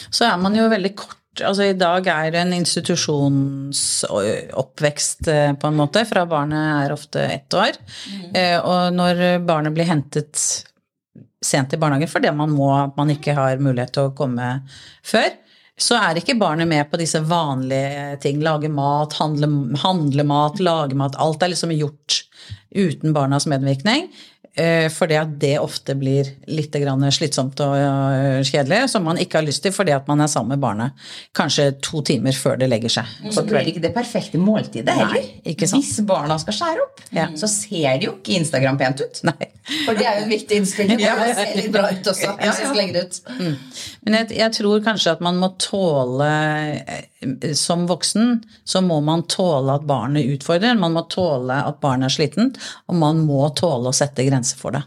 Så 0.09 0.25
er 0.25 0.37
man 0.41 0.55
jo 0.55 0.69
veldig 0.71 0.95
kort 0.95 1.19
Altså 1.43 1.63
I 1.67 1.73
dag 1.75 2.07
er 2.07 2.29
det 2.31 2.39
en 2.45 2.53
institusjonsoppvekst 2.55 5.27
eh, 5.27 5.51
på 5.59 5.67
en 5.67 5.75
måte, 5.75 6.05
fra 6.07 6.21
barnet 6.31 6.85
er 6.85 6.93
ofte 6.95 7.19
ett 7.27 7.51
år. 7.59 7.75
Eh, 8.33 8.55
Og 8.63 8.93
når 8.95 9.43
barnet 9.43 9.73
blir 9.75 9.83
hentet 9.89 10.39
sent 11.43 11.73
i 11.75 11.77
barnehagen 11.77 12.07
fordi 12.07 12.31
man 12.31 12.49
må, 12.55 12.69
man 12.95 13.09
ikke 13.11 13.35
har 13.35 13.57
mulighet 13.59 13.91
til 13.97 14.07
å 14.07 14.13
komme 14.15 14.63
før, 15.03 15.27
så 15.75 15.97
er 15.99 16.19
ikke 16.21 16.37
barnet 16.39 16.69
med 16.69 16.87
på 16.87 16.99
disse 17.01 17.19
vanlige 17.27 18.15
ting. 18.23 18.39
Lage 18.43 18.69
mat, 18.71 19.17
handle, 19.19 19.49
handle 19.81 20.23
mat, 20.27 20.61
lage 20.63 20.95
mat. 20.95 21.17
Alt 21.19 21.43
er 21.43 21.51
liksom 21.51 21.73
gjort 21.75 22.21
uten 22.75 23.15
barnas 23.15 23.47
medvirkning. 23.51 24.07
Eh, 24.57 24.87
Fordi 24.93 25.17
at 25.19 25.33
det 25.41 25.53
ofte 25.59 25.95
blir 25.99 26.29
litt 26.47 26.75
grann 26.81 27.03
slitsomt 27.11 27.59
og 27.65 27.75
eh, 27.77 28.41
kjedelig, 28.47 28.89
som 28.91 29.05
man 29.07 29.19
ikke 29.21 29.39
har 29.39 29.47
lyst 29.47 29.63
til 29.65 29.73
fordi 29.75 29.93
at 29.95 30.07
man 30.07 30.21
er 30.23 30.31
sammen 30.31 30.55
med 30.55 30.63
barnet 30.63 31.07
kanskje 31.35 31.69
to 31.83 32.01
timer 32.05 32.35
før 32.37 32.59
det 32.61 32.69
legger 32.71 32.93
seg. 32.97 33.11
Så 33.31 33.43
blir 33.47 33.61
det 33.63 33.73
ikke 33.75 33.85
det 33.87 33.93
perfekte 33.95 34.41
måltidet 34.41 34.95
heller. 34.95 35.19
Nei, 35.19 35.41
ikke 35.53 35.67
sant. 35.69 35.83
Hvis 35.83 36.01
barna 36.07 36.37
skal 36.41 36.57
skjære 36.59 36.85
opp, 36.85 37.03
Ja. 37.15 37.27
så 37.35 37.47
ser 37.51 37.99
det 37.99 38.09
jo 38.09 38.15
ikke 38.17 38.39
Instagram 38.39 38.77
pent 38.81 39.01
ut. 39.05 39.21
Nei. 39.27 39.51
For 39.85 39.97
det 39.97 40.05
er 40.05 40.19
jo 40.19 40.25
en 40.27 40.29
viktig 40.29 40.59
innspill. 40.61 40.87
Det 40.93 41.01
Ja. 41.01 41.15
ser 41.33 41.55
litt 41.57 41.71
bra 41.73 41.89
ut 41.89 42.07
også. 42.11 42.35
Ja, 42.39 42.53
ja. 42.53 42.91
det 42.93 43.03
ut. 43.05 43.21
Men 44.05 44.13
jeg, 44.19 44.37
jeg 44.37 44.51
tror 44.59 44.83
kanskje 44.85 45.11
at 45.15 45.21
man 45.21 45.39
må 45.41 45.51
tåle 45.57 46.29
Som 47.57 47.85
voksen 47.89 48.39
så 48.67 48.81
må 48.85 48.99
man 49.05 49.25
tåle 49.31 49.75
at 49.75 49.85
barnet 49.87 50.27
utfordrer, 50.35 50.77
man 50.79 50.95
må 50.95 51.05
tåle 51.11 51.57
at 51.67 51.81
barnet 51.83 52.09
er 52.09 52.15
slitent, 52.15 52.59
og 52.89 52.97
man 53.01 53.21
må 53.27 53.47
tåle 53.57 53.91
å 53.91 53.95
sette 53.95 54.25
grenser 54.27 54.59
for 54.59 54.75
det. 54.75 54.83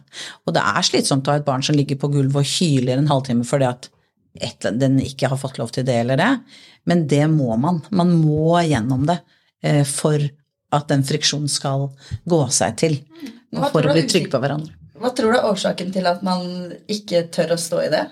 Og 0.46 0.56
det 0.56 0.64
er 0.64 0.86
slitsomt 0.86 1.28
å 1.28 1.34
ha 1.34 1.42
et 1.42 1.46
barn 1.46 1.64
som 1.64 1.76
ligger 1.78 2.00
på 2.00 2.10
gulvet 2.12 2.42
og 2.42 2.52
hyler 2.58 2.98
en 3.00 3.10
halvtime 3.10 3.46
fordi 3.48 3.68
at 3.68 3.90
et, 4.38 4.68
den 4.78 4.98
ikke 5.02 5.30
har 5.32 5.40
fått 5.40 5.58
lov 5.58 5.72
til 5.74 5.86
det 5.88 5.96
eller 6.04 6.20
det, 6.20 6.32
men 6.88 7.06
det 7.10 7.24
må 7.32 7.56
man. 7.60 7.82
Man 7.90 8.12
må 8.20 8.60
gjennom 8.62 9.06
det 9.08 9.18
eh, 9.64 9.84
for 9.88 10.22
at 10.74 10.90
den 10.90 11.04
friksjonen 11.06 11.50
skal 11.50 11.88
gå 12.28 12.42
seg 12.52 12.76
til, 12.80 12.98
og 13.56 13.70
for 13.72 13.88
å 13.88 13.96
bli 13.96 14.04
trygge 14.08 14.30
på 14.34 14.40
hverandre. 14.42 14.74
Hva 14.98 15.12
tror 15.14 15.32
du 15.32 15.38
er 15.38 15.46
årsaken 15.46 15.92
til 15.94 16.08
at 16.10 16.24
man 16.26 16.72
ikke 16.90 17.28
tør 17.34 17.54
å 17.54 17.60
stå 17.60 17.84
i 17.84 17.90
det? 17.92 18.04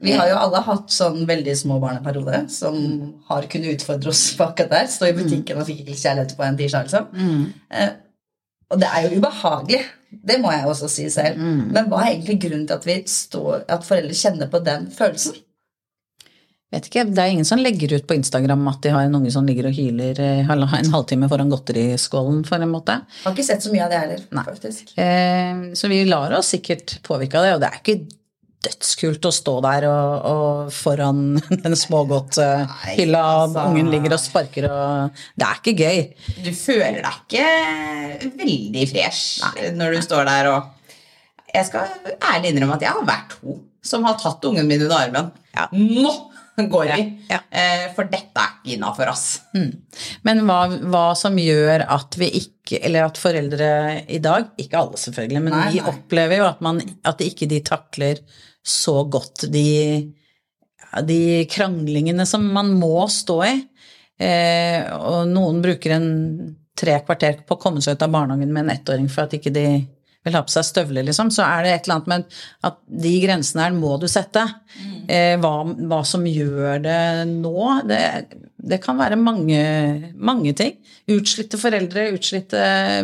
Vi 0.00 0.14
har 0.16 0.30
jo 0.30 0.36
alle 0.40 0.62
hatt 0.64 0.92
sånn 0.94 1.26
veldig 1.28 1.54
små 1.60 1.76
barneperiode 1.82 2.46
som 2.52 2.76
har 3.28 3.48
kunnet 3.52 3.76
utfordre 3.76 4.12
oss 4.12 4.22
på 4.38 4.46
akkurat 4.46 4.72
der. 4.72 4.88
Stå 4.88 5.10
i 5.10 5.16
butikken 5.16 5.60
og 5.60 5.68
fikk 5.68 5.82
ikke 5.84 5.98
kjærlighet 5.98 6.36
på 6.38 6.46
en 6.46 6.56
tirsdag, 6.60 6.88
liksom. 6.88 7.10
Mm. 7.12 7.98
og 8.70 8.80
det 8.80 8.88
er 8.88 9.04
jo 9.04 9.20
ubehagelig. 9.20 9.82
Det 10.10 10.40
må 10.42 10.50
jeg 10.54 10.66
også 10.66 10.88
si 10.90 11.06
selv. 11.12 11.38
Men 11.38 11.86
hva 11.90 12.02
er 12.02 12.14
egentlig 12.14 12.40
grunnen 12.46 12.66
til 12.66 12.80
at, 12.80 12.88
vi 12.88 12.96
står, 13.06 13.64
at 13.68 13.86
foreldre 13.86 14.16
kjenner 14.16 14.50
på 14.50 14.62
den 14.66 14.88
følelsen? 14.94 15.38
Vet 16.70 16.86
ikke, 16.86 17.02
Det 17.10 17.18
er 17.18 17.32
ingen 17.34 17.46
som 17.46 17.58
legger 17.58 17.96
ut 17.96 18.06
på 18.06 18.14
Instagram 18.14 18.68
at 18.70 18.78
de 18.84 18.92
har 18.94 19.06
en 19.06 19.16
unge 19.18 19.30
som 19.34 19.46
ligger 19.46 19.66
og 19.66 19.74
hyler 19.74 20.18
eh, 20.22 20.46
en 20.46 20.92
halvtime 20.94 21.26
foran 21.30 21.50
godteriskålen, 21.50 22.44
for 22.46 22.62
en 22.62 22.70
måte. 22.70 22.94
Har 23.24 23.34
ikke 23.34 23.46
sett 23.48 23.64
så 23.66 23.72
mye 23.74 23.88
av 23.88 23.90
det 23.90 23.98
heller, 23.98 24.22
faktisk. 24.46 24.92
Eh, 24.94 25.74
så 25.74 25.90
vi 25.90 26.04
lar 26.06 26.36
oss 26.38 26.52
sikkert 26.54 27.00
påvirke 27.06 27.40
av 27.40 27.46
det, 27.46 27.54
og 27.56 27.64
det 27.64 27.70
er 27.72 27.80
ikke 27.82 28.19
dødskult 28.64 29.24
å 29.24 29.32
stå 29.32 29.54
der 29.64 29.86
og, 29.88 30.26
og 30.30 30.74
foran 30.74 31.22
den 31.64 31.76
smågodthylla, 31.78 33.22
og 33.22 33.46
altså. 33.46 33.64
ungen 33.70 33.88
ligger 33.92 34.16
og 34.16 34.22
sparker 34.22 34.68
og 34.68 35.22
Det 35.38 35.46
er 35.46 35.62
ikke 35.62 35.76
gøy. 35.78 36.02
Du 36.44 36.52
føler 36.56 37.00
deg 37.00 37.24
ikke 37.24 38.34
veldig 38.42 38.86
fresh 38.92 39.72
når 39.78 39.96
du 39.96 40.04
står 40.04 40.28
der 40.28 40.52
og 40.52 40.76
Jeg 41.50 41.66
skal 41.66 42.14
ærlig 42.34 42.52
innrømme 42.52 42.76
at 42.76 42.84
jeg 42.86 42.94
har 42.94 43.08
vært 43.08 43.36
to 43.38 43.58
som 43.82 44.04
har 44.04 44.18
tatt 44.20 44.44
ungen 44.44 44.68
min 44.68 44.82
under 44.84 44.96
armen. 44.98 45.30
Ja. 45.56 45.66
Nå 45.72 46.12
går 46.68 46.90
vi! 46.90 47.04
Ja. 47.30 47.38
ja. 47.48 47.88
For 47.96 48.08
dette 48.10 48.42
er 48.42 48.56
ikke 48.58 48.74
innafor 48.76 49.10
oss. 49.12 49.24
Men 50.26 50.42
hva, 50.48 50.58
hva 50.92 51.04
som 51.18 51.38
gjør 51.40 51.86
at 51.88 52.18
vi 52.20 52.28
ikke 52.42 52.80
Eller 52.86 53.08
at 53.08 53.18
foreldre 53.18 53.68
i 54.06 54.20
dag, 54.22 54.52
ikke 54.60 54.78
alle 54.78 55.00
selvfølgelig, 55.00 55.40
men 55.42 55.56
Nei, 55.56 55.64
vi 55.72 55.80
nei. 55.80 55.88
opplever 55.90 56.38
jo 56.38 56.44
at, 56.46 56.60
man, 56.62 56.78
at 57.08 57.24
ikke 57.24 57.48
de 57.50 57.58
takler 57.66 58.20
så 58.66 59.02
godt 59.08 59.46
de, 59.52 60.10
de 61.06 61.20
kranglingene 61.50 62.26
som 62.28 62.44
man 62.54 62.72
må 62.78 63.06
stå 63.10 63.38
i. 63.46 63.54
Eh, 64.20 64.84
og 65.00 65.30
noen 65.30 65.62
bruker 65.64 65.96
en 65.96 66.10
tre 66.80 66.98
kvarter 67.04 67.42
på 67.46 67.56
å 67.56 67.60
komme 67.60 67.82
seg 67.84 67.96
ut 67.96 68.04
av 68.04 68.12
barnehagen 68.12 68.52
med 68.52 68.66
en 68.66 68.74
ettåring 68.74 69.08
for 69.12 69.24
at 69.26 69.36
ikke 69.36 69.52
de 69.54 69.66
vil 70.20 70.36
ha 70.36 70.42
på 70.44 70.52
seg 70.52 70.66
støvler, 70.68 71.04
liksom, 71.06 71.30
så 71.32 71.46
er 71.46 71.64
det 71.64 71.70
et 71.72 71.86
eller 71.86 71.96
annet 71.96 72.10
med 72.12 72.40
at 72.68 72.80
de 73.04 73.12
grensene 73.22 73.64
her 73.64 73.76
må 73.76 73.94
du 74.00 74.04
sette. 74.10 74.42
Eh, 74.76 74.99
hva, 75.42 75.54
hva 75.90 76.00
som 76.06 76.26
gjør 76.28 76.82
det 76.84 77.00
nå, 77.30 77.56
det, 77.88 78.00
det 78.60 78.78
kan 78.82 78.98
være 78.98 79.16
mange, 79.16 79.60
mange 80.20 80.52
ting. 80.56 80.76
Utslitte 81.10 81.58
foreldre, 81.58 82.06
utslitte 82.14 82.60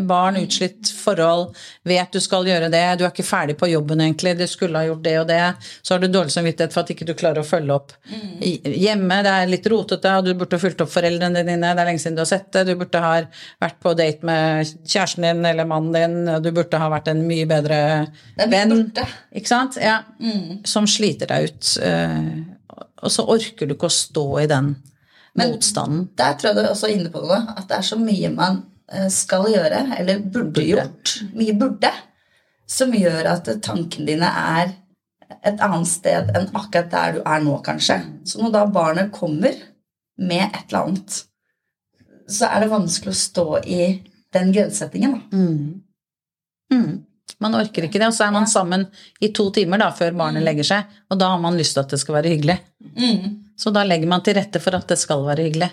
barn, 0.07 0.37
utslitt 0.43 0.91
forhold. 0.95 1.55
Vet 1.87 2.13
du 2.13 2.21
skal 2.23 2.47
gjøre 2.47 2.69
det, 2.73 2.83
du 2.99 3.05
er 3.07 3.11
ikke 3.11 3.27
ferdig 3.27 3.57
på 3.59 3.71
jobben 3.71 4.03
egentlig, 4.05 4.37
du 4.39 4.45
skulle 4.51 4.79
ha 4.79 4.89
gjort 4.89 5.05
det 5.07 5.15
og 5.21 5.29
det. 5.31 5.41
Så 5.81 5.95
har 5.95 6.03
du 6.03 6.09
dårlig 6.13 6.35
samvittighet 6.35 6.75
for 6.75 6.85
at 6.85 6.93
ikke 6.93 7.09
du 7.09 7.15
klarer 7.19 7.43
å 7.43 7.49
følge 7.49 7.77
opp 7.77 7.95
mm. 8.11 8.45
hjemme. 8.77 9.21
Det 9.27 9.33
er 9.33 9.53
litt 9.53 9.69
rotete, 9.73 10.13
og 10.19 10.29
du 10.29 10.35
burde 10.39 10.61
fulgt 10.61 10.85
opp 10.85 10.93
foreldrene 10.93 11.45
dine, 11.47 11.73
det 11.73 11.85
er 11.85 11.91
lenge 11.91 12.05
siden 12.05 12.19
du 12.19 12.23
har 12.23 12.31
sett 12.31 12.51
det. 12.55 12.67
Du 12.69 12.75
burde 12.77 13.03
ha 13.03 13.15
vært 13.65 13.81
på 13.83 13.97
date 13.99 14.29
med 14.29 14.77
kjæresten 14.85 15.27
din 15.27 15.45
eller 15.49 15.69
mannen 15.69 15.97
din, 15.97 16.43
du 16.45 16.51
burde 16.53 16.81
ha 16.83 16.91
vært 16.93 17.11
en 17.13 17.25
mye 17.27 17.49
bedre 17.49 17.81
venn. 18.53 18.77
Ikke 19.37 19.51
sant? 19.51 19.81
Ja. 19.83 20.03
Som 20.69 20.89
sliter 20.91 21.33
deg 21.33 21.51
ut. 21.51 21.75
Og 23.05 23.13
så 23.13 23.25
orker 23.29 23.69
du 23.69 23.77
ikke 23.77 23.91
å 23.91 23.97
stå 23.97 24.27
i 24.43 24.49
den 24.51 24.75
motstanden. 25.37 26.09
Der 26.17 26.35
tror 26.39 26.51
jeg 26.51 26.59
du 26.59 26.63
er 26.65 26.73
også 26.73 26.91
inne 26.93 27.13
på 27.13 27.23
noe. 27.25 27.43
At 27.57 27.69
det 27.71 27.79
er 27.79 27.87
så 27.87 27.99
mye 28.01 28.33
man 28.35 28.63
eh, 28.91 29.09
skal 29.13 29.49
gjøre, 29.53 29.83
eller 29.99 30.25
burde 30.33 30.65
gjort, 30.65 31.15
mye 31.37 31.55
burde, 31.59 31.93
som 32.67 32.95
gjør 32.97 33.31
at 33.37 33.51
tankene 33.63 34.09
dine 34.09 34.33
er 34.57 34.75
et 35.47 35.63
annet 35.63 35.89
sted 35.91 36.31
enn 36.35 36.49
akkurat 36.55 36.91
der 36.91 37.17
du 37.17 37.23
er 37.23 37.43
nå, 37.45 37.57
kanskje. 37.67 37.99
Så 38.27 38.43
når 38.43 38.55
da 38.55 38.67
barnet 38.71 39.13
kommer 39.15 39.55
med 40.17 40.45
et 40.47 40.63
eller 40.69 40.87
annet, 40.87 41.19
så 42.27 42.49
er 42.51 42.65
det 42.65 42.73
vanskelig 42.73 43.13
å 43.13 43.21
stå 43.21 43.47
i 43.63 43.81
den 44.35 44.53
grensesettingen. 44.55 45.19
Da. 45.19 45.39
Mm. 45.39 45.83
Man 47.43 47.57
orker 47.59 47.85
ikke 47.87 48.01
det, 48.01 48.09
og 48.09 48.15
så 48.17 48.29
er 48.29 48.35
man 48.35 48.47
sammen 48.49 48.87
i 49.21 49.33
to 49.35 49.49
timer 49.55 49.81
da, 49.83 49.91
før 49.97 50.15
barnet 50.17 50.45
legger 50.47 50.69
seg, 50.69 50.95
og 51.11 51.19
da 51.21 51.33
har 51.35 51.43
man 51.43 51.59
lyst 51.59 51.77
til 51.77 51.83
at 51.83 51.93
det 51.93 51.99
skal 52.01 52.17
være 52.21 52.33
hyggelig. 52.33 52.57
Så 53.61 53.73
da 53.75 53.83
legger 53.85 54.09
man 54.11 54.25
til 54.25 54.37
rette 54.39 54.63
for 54.63 54.77
at 54.79 54.89
det 54.89 54.99
skal 55.01 55.25
være 55.27 55.49
hyggelig. 55.49 55.69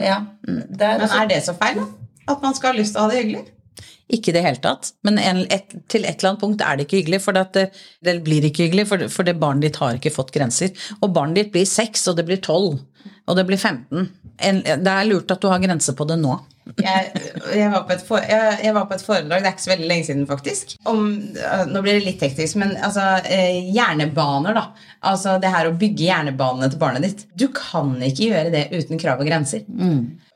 Ja, 0.00 0.20
det 0.44 0.84
er, 0.84 1.00
Men 1.00 1.10
er 1.10 1.26
det 1.30 1.42
så 1.46 1.54
feil, 1.58 1.80
da? 1.80 1.88
At 2.32 2.40
man 2.42 2.56
skal 2.56 2.72
ha 2.72 2.78
lyst 2.80 2.94
til 2.94 3.02
å 3.02 3.06
ha 3.06 3.12
det 3.12 3.20
hyggelig? 3.22 3.42
Ikke 4.14 4.30
i 4.30 4.34
det 4.36 4.42
hele 4.44 4.60
tatt, 4.60 4.90
men 5.06 5.16
en, 5.18 5.42
et, 5.54 5.70
til 5.88 6.04
et 6.04 6.18
eller 6.18 6.34
annet 6.34 6.42
punkt 6.42 6.62
er 6.62 6.76
det 6.76 6.84
ikke 6.84 6.98
hyggelig, 7.00 7.22
for 7.24 7.36
det, 7.36 7.68
det 8.04 8.14
blir 8.26 8.44
ikke 8.44 8.66
hyggelig, 8.66 8.84
for, 8.90 9.04
for 9.12 9.26
det 9.26 9.38
barnet 9.40 9.64
ditt 9.64 9.78
har 9.80 9.96
ikke 9.96 10.12
fått 10.12 10.34
grenser. 10.34 10.74
Og 11.00 11.14
barnet 11.16 11.40
ditt 11.40 11.54
blir 11.54 11.64
seks, 11.68 12.04
og 12.12 12.18
det 12.18 12.26
blir 12.28 12.42
tolv, 12.44 12.82
og 13.24 13.38
det 13.38 13.46
blir 13.48 13.60
15. 13.60 14.10
En, 14.44 14.60
det 14.60 14.92
er 14.92 15.08
lurt 15.08 15.32
at 15.32 15.40
du 15.40 15.48
har 15.48 15.62
grenser 15.62 15.96
på 15.96 16.06
det 16.10 16.18
nå. 16.20 16.36
Jeg, 16.64 17.10
jeg, 17.52 17.68
var 17.68 17.82
på 17.84 17.92
et 17.92 18.02
foredrag, 19.04 19.42
det 19.42 19.48
er 19.50 19.52
ikke 19.52 19.64
så 19.66 19.72
veldig 19.74 19.88
lenge 19.90 20.06
siden 20.06 20.22
faktisk, 20.28 20.76
om 20.88 21.02
øh, 21.36 21.64
Nå 21.68 21.82
blir 21.84 21.98
det 21.98 22.06
litt 22.06 22.22
teknisk, 22.22 22.56
men 22.62 22.72
altså 22.78 23.04
eh, 23.20 23.68
hjernebaner, 23.74 24.56
da. 24.56 24.86
Altså 25.04 25.36
det 25.42 25.52
her 25.52 25.68
å 25.68 25.74
bygge 25.76 26.06
hjernebanene 26.06 26.70
til 26.72 26.80
barnet 26.80 27.04
ditt. 27.04 27.26
Du 27.36 27.50
kan 27.52 27.92
ikke 28.00 28.30
gjøre 28.30 28.54
det 28.54 28.64
uten 28.72 29.00
krav 29.00 29.20
og 29.20 29.28
grenser. 29.28 29.66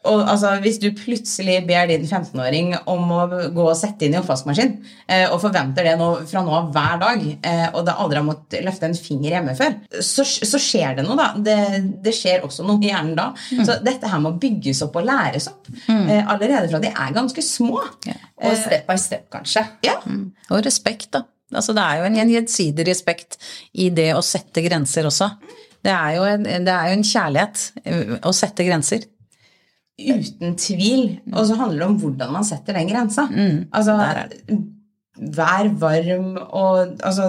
Og 0.09 0.23
altså, 0.25 0.55
Hvis 0.65 0.81
du 0.83 0.89
plutselig 0.97 1.61
ber 1.69 1.89
din 1.91 2.07
15-åring 2.07 2.75
om 2.91 3.13
å 3.15 3.21
gå 3.55 3.65
og 3.65 3.77
sette 3.79 4.07
inn 4.07 4.17
i 4.17 4.21
oppvaskmaskin, 4.21 4.75
eh, 5.07 5.27
og 5.29 5.41
forventer 5.43 5.87
det 5.87 5.95
nå, 6.01 6.09
fra 6.31 6.43
nå 6.45 6.55
av 6.59 6.71
hver 6.75 7.01
dag, 7.03 7.25
eh, 7.53 7.65
og 7.73 7.87
det 7.87 7.97
aldri 7.97 8.21
har 8.21 8.27
måttet 8.27 8.67
løfte 8.67 8.89
en 8.89 8.99
finger 8.99 9.37
hjemme 9.37 9.57
før, 9.59 9.79
så, 10.01 10.25
så 10.25 10.61
skjer 10.63 10.99
det 10.99 11.07
noe, 11.07 11.19
da. 11.19 11.31
Det, 11.49 11.59
det 12.05 12.15
skjer 12.17 12.47
også 12.47 12.67
noe 12.67 12.81
i 12.83 12.91
hjernen 12.91 13.17
da. 13.19 13.31
Så 13.67 13.79
dette 13.85 14.11
her 14.11 14.23
må 14.25 14.35
bygges 14.41 14.83
opp 14.87 14.99
og 15.01 15.09
læres 15.09 15.49
opp 15.51 15.71
eh, 15.93 16.23
allerede 16.23 16.69
fra 16.73 16.83
de 16.83 16.93
er 16.93 17.17
ganske 17.17 17.45
små. 17.45 17.81
og 17.81 18.55
step 18.59 18.87
by 18.89 18.97
step, 19.01 19.27
kanskje. 19.33 19.65
Ja. 19.87 19.99
Og 20.49 20.65
respekt, 20.65 21.13
da. 21.17 21.25
Altså, 21.55 21.73
det 21.77 21.85
er 21.85 22.01
jo 22.01 22.09
en 22.09 22.35
gjensidig 22.35 22.85
respekt 22.91 23.39
i 23.81 23.89
det 23.95 24.11
å 24.17 24.25
sette 24.25 24.63
grenser 24.65 25.09
også. 25.09 25.31
Det 25.85 25.93
er 25.95 26.17
jo 26.19 26.27
en, 26.29 26.45
det 26.67 26.75
er 26.75 26.91
jo 26.91 26.99
en 26.99 27.07
kjærlighet 27.07 27.63
eh, 27.85 28.19
å 28.27 28.35
sette 28.37 28.67
grenser. 28.67 29.07
Uten 29.99 30.57
tvil. 30.61 31.19
Og 31.33 31.47
så 31.49 31.59
handler 31.59 31.83
det 31.83 31.89
om 31.89 32.01
hvordan 32.03 32.35
man 32.39 32.47
setter 32.47 32.77
den 32.79 32.91
grensa. 32.91 33.27
Altså, 33.75 33.97
er 33.99 34.29
vær 35.19 35.69
varm 35.81 36.37
og 36.39 36.99
Altså, 37.03 37.29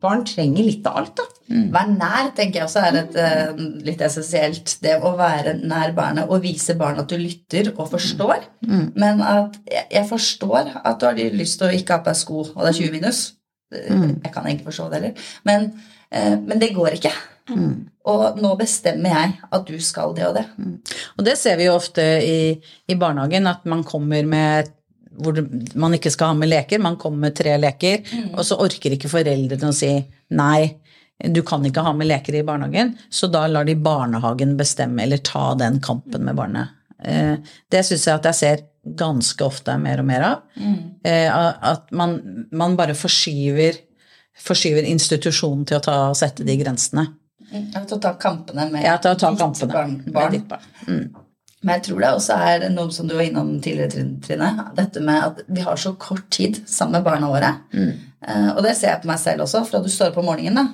barn 0.00 0.24
trenger 0.28 0.66
litt 0.66 0.86
av 0.88 0.98
alt, 1.00 1.14
da. 1.20 1.26
Vær 1.72 1.88
nær 1.92 2.30
tenker 2.36 2.60
jeg 2.60 2.66
også 2.66 2.82
er 2.84 2.98
et, 3.02 3.16
uh, 3.16 3.62
litt 3.84 4.00
essensielt. 4.04 4.76
Det 4.84 4.96
å 5.00 5.14
være 5.16 5.56
nær 5.62 5.94
barnet 5.96 6.28
og 6.28 6.42
vise 6.44 6.76
barnet 6.80 7.04
at 7.04 7.12
du 7.12 7.20
lytter 7.20 7.72
og 7.74 7.88
forstår. 7.92 8.44
Men 8.96 9.22
at 9.24 9.58
jeg, 9.70 9.86
jeg 9.92 10.08
forstår 10.08 10.74
at 10.82 11.00
du 11.00 11.08
har 11.08 11.20
lyst 11.36 11.60
til 11.60 11.68
å 11.68 11.76
ikke 11.76 11.98
ha 11.98 12.04
på 12.04 12.12
deg 12.12 12.20
sko, 12.20 12.44
og 12.54 12.60
det 12.64 12.72
er 12.72 12.80
20 12.80 12.96
minus. 12.98 13.24
Jeg 13.74 14.32
kan 14.32 14.44
egentlig 14.46 14.68
forstå 14.68 14.88
det 14.90 15.00
heller. 15.00 15.28
Men, 15.48 15.72
men 16.46 16.58
det 16.62 16.72
går 16.76 16.94
ikke. 16.98 17.12
Og 18.08 18.38
nå 18.40 18.50
bestemmer 18.60 19.10
jeg 19.14 19.32
at 19.52 19.66
du 19.68 19.74
skal 19.80 20.14
det 20.16 20.24
og 20.28 20.34
det. 20.36 20.44
Og 21.18 21.24
det 21.26 21.34
ser 21.40 21.56
vi 21.60 21.66
jo 21.68 21.74
ofte 21.76 22.04
i, 22.24 22.38
i 22.88 22.94
barnehagen, 23.00 23.46
at 23.50 23.64
man 23.68 23.82
kommer 23.84 24.24
med 24.28 24.70
hvor 25.14 25.36
man 25.78 25.94
ikke 25.94 26.10
skal 26.10 26.32
ha 26.32 26.34
med 26.34 26.48
leker, 26.50 26.80
man 26.82 26.96
kommer 26.98 27.28
med 27.28 27.36
tre 27.38 27.52
leker, 27.62 28.00
og 28.34 28.40
så 28.44 28.56
orker 28.64 28.96
ikke 28.96 29.10
foreldrene 29.12 29.68
å 29.70 29.76
si 29.76 29.92
nei, 30.34 30.72
du 31.30 31.38
kan 31.46 31.62
ikke 31.68 31.84
ha 31.86 31.92
med 31.94 32.08
leker 32.10 32.34
i 32.40 32.42
barnehagen, 32.46 32.96
så 33.14 33.28
da 33.30 33.44
lar 33.46 33.64
de 33.68 33.76
barnehagen 33.78 34.56
bestemme, 34.58 35.04
eller 35.04 35.22
ta 35.22 35.52
den 35.60 35.78
kampen 35.84 36.24
med 36.26 36.34
barnet. 36.34 36.72
Eh, 37.04 37.36
Det 37.70 37.84
syns 37.86 38.08
jeg 38.08 38.14
at 38.18 38.26
jeg 38.32 38.34
ser 38.40 38.64
ganske 38.98 39.46
ofte 39.46 39.76
mer 39.78 40.02
og 40.02 40.08
mer 40.10 40.26
av. 40.32 40.42
Eh, 41.06 41.30
At 41.70 41.92
man, 41.94 42.18
man 42.50 42.74
bare 42.76 42.98
forskyver, 42.98 43.78
forskyver 44.40 44.86
institusjonen 44.88 45.66
til 45.68 45.78
å 45.78 45.84
ta, 45.84 45.98
sette 46.18 46.46
de 46.46 46.56
grensene. 46.60 47.06
Jeg 47.54 47.86
til 47.86 47.98
å 47.98 48.00
ta 48.02 48.14
kampene 48.18 48.66
med 48.72 48.82
Ja, 48.82 48.96
ta 48.98 49.14
kampene 49.14 49.70
barn. 49.70 50.02
med 50.06 50.32
ditt 50.32 50.48
barn. 50.48 50.64
Men 51.64 51.78
jeg 51.78 51.82
tror 51.86 52.00
det 52.00 52.08
også 52.12 52.36
er 52.44 52.64
noe 52.74 52.92
som 52.92 53.08
du 53.08 53.14
var 53.14 53.24
innom 53.24 53.60
tidligere, 53.62 54.04
Trine. 54.20 54.48
Dette 54.76 55.00
med 55.00 55.22
at 55.22 55.44
vi 55.48 55.62
har 55.64 55.76
så 55.80 55.94
kort 55.96 56.26
tid 56.30 56.58
sammen 56.68 56.98
med 56.98 57.04
barna 57.04 57.30
våre. 57.30 57.54
Mm. 57.72 57.92
og 58.56 58.62
det 58.64 58.74
ser 58.76 58.88
jeg 58.88 59.02
på 59.02 59.08
meg 59.08 59.20
selv 59.20 59.44
også, 59.44 59.64
fra 59.68 59.80
du 59.84 59.88
står 59.88 60.10
opp 60.12 60.18
om 60.18 60.26
morgenen. 60.32 60.54
da. 60.54 60.66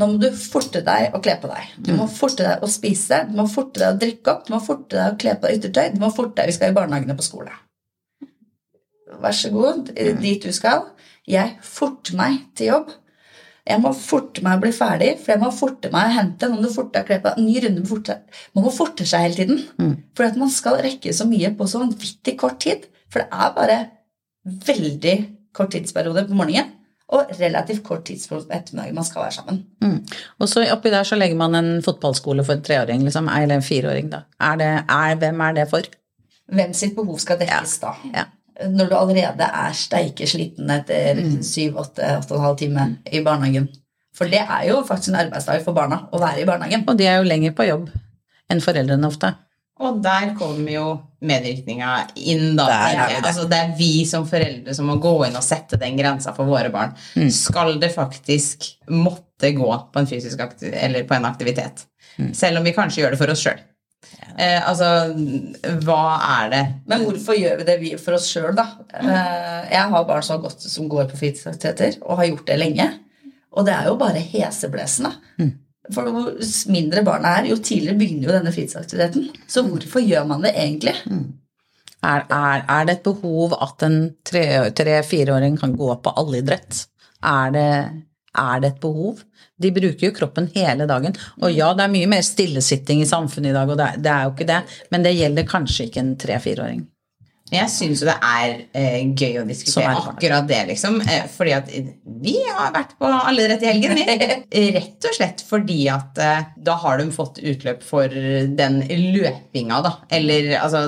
Nå 0.00 0.06
må 0.06 0.20
du 0.20 0.30
forte 0.32 0.80
deg 0.84 1.12
å 1.12 1.20
kle 1.20 1.34
på 1.42 1.48
deg. 1.50 1.74
Du 1.76 1.92
må 1.96 2.06
forte 2.08 2.44
deg 2.46 2.62
å 2.64 2.68
spise, 2.72 3.26
du 3.28 3.34
må 3.36 3.44
forte 3.50 3.82
deg 3.82 3.94
å 3.94 3.98
drikke 4.00 4.32
opp, 4.32 4.46
du 4.46 4.54
må 4.54 4.60
forte 4.64 4.96
deg 4.96 5.12
å 5.12 5.18
kle 5.20 5.34
på 5.36 5.48
deg 5.48 5.58
yttertøy, 5.58 5.90
du 5.96 6.00
må 6.00 6.08
forte 6.14 6.38
deg, 6.40 6.48
vi 6.48 6.56
skal 6.56 6.72
i 6.72 6.76
barnehagene 6.78 7.16
på 7.18 7.26
skole. 7.26 7.52
Vær 9.20 9.36
så 9.36 9.50
god, 9.52 9.90
dit 10.22 10.42
du 10.46 10.52
skal. 10.56 10.86
Jeg 11.28 11.58
forter 11.66 12.16
meg 12.16 12.38
til 12.56 12.70
jobb. 12.72 12.94
Jeg 13.70 13.82
må 13.82 13.92
forte 13.96 14.42
meg 14.44 14.58
å 14.58 14.62
bli 14.64 14.72
ferdig, 14.74 15.12
for 15.22 15.34
jeg 15.34 15.42
må 15.42 15.50
forte 15.54 15.90
meg 15.94 16.08
å 16.08 16.16
hente. 16.16 16.48
Nå 16.50 16.60
må 16.64 16.72
forte 16.74 17.04
deg 17.06 17.28
å. 17.30 17.36
Ny 17.38 17.54
runde 17.66 17.84
forte. 17.88 18.16
Man 18.56 18.66
må 18.66 18.72
forte 18.74 19.06
seg 19.08 19.28
hele 19.28 19.38
tiden. 19.38 19.62
For 20.18 20.26
at 20.26 20.38
man 20.40 20.50
skal 20.52 20.80
rekke 20.84 21.14
så 21.16 21.28
mye 21.30 21.52
på 21.56 21.68
så 21.70 21.82
vanvittig 21.82 22.36
kort 22.40 22.60
tid. 22.66 22.88
For 23.10 23.22
det 23.22 23.30
er 23.30 23.54
bare 23.56 23.78
veldig 24.66 25.16
kort 25.56 25.72
tidsperiode 25.74 26.26
på 26.28 26.38
morgenen. 26.38 26.76
Og 27.10 27.30
relativt 27.40 27.82
kort 27.86 28.04
tidsperiode 28.06 28.46
på 28.46 28.54
ettermiddagen 28.54 28.94
man 28.94 29.06
skal 29.06 29.24
være 29.24 29.34
sammen. 29.34 29.62
Mm. 29.82 29.96
Og 30.38 30.50
så 30.50 30.62
oppi 30.70 30.92
der 30.94 31.06
så 31.06 31.18
legger 31.18 31.38
man 31.40 31.58
en 31.58 31.70
fotballskole 31.82 32.44
for 32.46 32.54
en 32.54 32.62
treåring, 32.62 33.02
liksom, 33.02 33.26
eller 33.34 33.58
en 33.58 33.66
fireåring, 33.66 34.12
da. 34.12 34.20
Er 34.38 34.60
det, 34.60 34.68
er, 34.86 35.16
hvem 35.18 35.42
er 35.46 35.56
det 35.58 35.64
for? 35.72 35.88
Hvem 36.50 36.74
sitt 36.74 36.94
behov 36.94 37.18
skal 37.22 37.40
dekkes 37.40 37.74
da? 37.82 37.96
Ja. 38.14 38.28
Når 38.70 38.90
du 38.90 38.96
allerede 38.98 39.46
er 39.46 39.76
steike 39.76 40.26
sliten 40.28 40.70
etter 40.74 41.20
syv, 41.46 41.78
åtte, 41.80 42.16
åtte 42.20 42.34
og 42.34 42.40
en 42.40 42.46
halv 42.48 42.58
time 42.60 42.88
i 43.10 43.22
barnehagen. 43.24 43.68
For 44.16 44.30
det 44.30 44.42
er 44.42 44.66
jo 44.68 44.80
faktisk 44.86 45.12
en 45.12 45.20
arbeidsdag 45.22 45.62
for 45.64 45.76
barna 45.76 46.02
å 46.12 46.20
være 46.20 46.42
i 46.42 46.48
barnehagen. 46.48 46.84
Og 46.90 46.98
de 46.98 47.06
er 47.08 47.20
jo 47.20 47.28
lenger 47.30 47.54
på 47.56 47.68
jobb 47.68 47.86
enn 48.50 48.62
foreldrene 48.64 49.08
ofte. 49.08 49.32
Og 49.80 50.02
der 50.04 50.34
kommer 50.36 50.68
jo 50.74 50.86
medvirkninga 51.24 51.92
inn, 52.20 52.52
da. 52.58 52.66
Der 52.68 52.74
er 52.74 52.90
tenker 52.90 53.14
det. 53.14 53.30
Altså, 53.30 53.46
det 53.48 53.60
er 53.62 53.70
vi 53.78 53.92
som 54.08 54.26
foreldre 54.28 54.74
som 54.76 54.90
må 54.90 54.98
gå 55.00 55.14
inn 55.24 55.38
og 55.38 55.44
sette 55.44 55.78
den 55.80 55.96
grensa 55.96 56.34
for 56.36 56.50
våre 56.50 56.72
barn. 56.72 56.92
Mm. 57.16 57.30
Skal 57.32 57.78
det 57.80 57.92
faktisk 57.94 58.66
måtte 58.92 59.54
gå 59.56 59.70
på 59.92 60.02
en 60.02 60.10
fysisk 60.10 60.42
aktivitet, 60.44 60.82
eller 60.84 61.08
på 61.08 61.16
en 61.16 61.28
aktivitet? 61.30 61.86
Mm. 62.18 62.34
Selv 62.36 62.60
om 62.60 62.68
vi 62.68 62.76
kanskje 62.76 63.04
gjør 63.04 63.16
det 63.16 63.22
for 63.22 63.32
oss 63.32 63.46
sjøl. 63.46 63.62
Eh, 64.40 64.60
altså, 64.68 64.86
hva 65.84 66.02
er 66.24 66.50
det 66.52 66.60
Men 66.88 67.02
hvorfor 67.04 67.36
gjør 67.36 67.58
vi 67.60 67.66
det 67.68 67.76
vi 67.82 67.90
for 68.00 68.16
oss 68.16 68.28
sjøl, 68.32 68.54
da? 68.56 68.64
Eh, 68.96 69.72
Jeg 69.74 69.90
har 69.92 70.06
barn 70.08 70.24
som, 70.24 70.40
gått, 70.42 70.62
som 70.64 70.88
går 70.88 71.10
på 71.10 71.18
fritidsaktiviteter, 71.20 71.98
og 72.02 72.20
har 72.22 72.30
gjort 72.30 72.46
det 72.48 72.58
lenge. 72.62 72.86
Og 73.52 73.66
det 73.66 73.74
er 73.74 73.90
jo 73.90 73.98
bare 74.00 74.22
heseblesende. 74.22 75.12
For 75.90 76.06
jo 76.06 76.22
mindre 76.70 77.02
barna 77.02 77.36
er, 77.40 77.48
jo 77.50 77.56
tidligere 77.58 77.98
begynner 77.98 78.28
jo 78.28 78.34
denne 78.36 78.52
fritidsaktiviteten. 78.54 79.28
Så 79.50 79.64
hvorfor 79.66 80.04
gjør 80.04 80.28
man 80.30 80.44
det 80.46 80.52
egentlig? 80.54 80.94
Er, 82.00 82.24
er, 82.30 82.62
er 82.64 82.84
det 82.88 82.94
et 82.98 83.02
behov 83.08 83.56
at 83.60 83.82
en 83.84 83.98
tre-fireåring 84.24 85.58
kan 85.60 85.74
gå 85.76 85.90
på 86.00 86.12
allidrett? 86.22 86.86
Er 87.26 87.50
det, 87.52 87.66
er 88.38 88.62
det 88.62 88.74
et 88.74 88.80
behov? 88.82 89.24
De 89.60 89.72
bruker 89.74 90.06
jo 90.06 90.14
kroppen 90.14 90.46
hele 90.54 90.86
dagen. 90.90 91.16
Og 91.42 91.50
ja, 91.54 91.72
det 91.74 91.86
er 91.86 91.92
mye 91.96 92.10
mer 92.10 92.22
stillesitting 92.26 93.02
i 93.02 93.08
samfunnet 93.10 93.52
i 93.52 93.56
dag, 93.58 93.68
og 93.68 93.80
det 93.80 93.88
er, 93.88 94.00
det 94.04 94.14
er 94.14 94.24
jo 94.26 94.32
ikke 94.36 94.48
det, 94.52 94.62
men 94.94 95.06
det 95.06 95.16
gjelder 95.18 95.50
kanskje 95.50 95.90
ikke 95.90 96.04
en 96.04 96.16
tre-fireåring. 96.20 96.88
Jeg 97.50 97.66
syns 97.72 98.02
jo 98.04 98.06
det 98.06 98.14
er 98.22 98.52
eh, 98.78 99.00
gøy 99.10 99.40
å 99.40 99.46
diskutere 99.48 99.90
er 99.90 100.08
akkurat 100.12 100.46
det, 100.46 100.60
liksom. 100.68 101.00
Eh, 101.02 101.24
fordi 101.34 101.54
at 101.56 101.72
vi 102.22 102.36
har 102.46 102.70
vært 102.76 102.94
på 103.00 103.10
allidrett 103.10 103.64
i 103.64 103.70
helgen, 103.72 103.98
vi. 103.98 104.04
Rett 104.76 105.08
og 105.10 105.16
slett 105.16 105.42
fordi 105.48 105.80
at 105.90 106.20
eh, 106.22 106.44
da 106.62 106.76
har 106.84 107.02
de 107.02 107.08
fått 107.14 107.42
utløp 107.42 107.82
for 107.86 108.06
den 108.06 108.78
løpinga, 108.86 109.80
da. 109.82 109.96
Eller 110.14 110.52
altså 110.60 110.84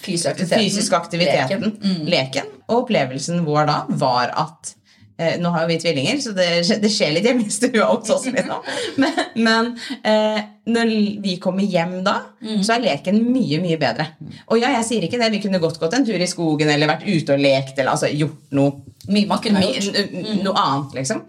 Fysisk 0.00 0.32
aktiviteten. 0.32 0.64
fysisk 0.64 0.96
aktiviteten. 0.96 1.68
Leken. 1.68 1.78
Mm. 1.84 2.10
Leken. 2.16 2.52
Og 2.70 2.86
opplevelsen 2.86 3.44
vår 3.44 3.68
da 3.68 3.78
var 4.00 4.32
at 4.40 4.72
eh, 5.20 5.34
nå 5.42 5.50
har 5.52 5.62
jo 5.66 5.70
vi 5.70 5.76
tvillinger, 5.82 6.18
så 6.24 6.32
det, 6.36 6.46
det 6.82 6.90
skjer 6.92 7.12
litt 7.14 7.26
hjemme 7.28 7.44
i 7.46 7.52
stua 7.52 7.86
hos 7.92 8.10
oss. 8.14 8.24
Liksom. 8.32 8.68
Men, 9.02 9.18
men 9.46 9.68
eh, 10.02 10.40
når 10.70 10.92
vi 11.24 11.36
kommer 11.42 11.66
hjem 11.66 11.98
da, 12.06 12.16
så 12.64 12.76
er 12.78 12.84
leken 12.88 13.20
mye, 13.30 13.58
mye 13.62 13.78
bedre. 13.80 14.06
Og 14.48 14.60
ja, 14.62 14.70
jeg 14.78 14.86
sier 14.88 15.06
ikke 15.06 15.18
det. 15.20 15.30
Vi 15.36 15.42
kunne 15.44 15.60
godt 15.62 15.78
gått 15.82 15.96
en 15.98 16.06
tur 16.08 16.16
i 16.20 16.28
skogen 16.30 16.70
eller 16.72 16.90
vært 16.90 17.04
ute 17.08 17.34
og 17.36 17.42
lekt 17.44 17.76
eller 17.78 17.92
altså 17.96 18.10
gjort 18.12 18.54
noe, 18.56 18.80
Mye 19.10 19.26
man 19.30 19.40
kunne 19.42 19.62
gjort. 19.64 19.96
n- 19.96 20.40
noe 20.44 20.60
annet, 20.60 20.96
liksom. 21.00 21.22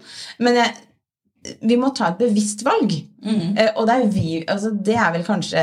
Men 0.44 0.58
jeg, 0.60 0.74
vi 1.66 1.76
må 1.80 1.88
ta 1.96 2.12
et 2.12 2.20
bevisst 2.20 2.60
valg. 2.66 2.92
Eh, 3.26 3.70
og 3.76 3.86
det 3.88 3.94
er 3.96 4.08
vi 4.14 4.32
altså 4.50 4.70
Det 4.78 4.94
er 4.98 5.12
vel 5.14 5.24
kanskje 5.26 5.62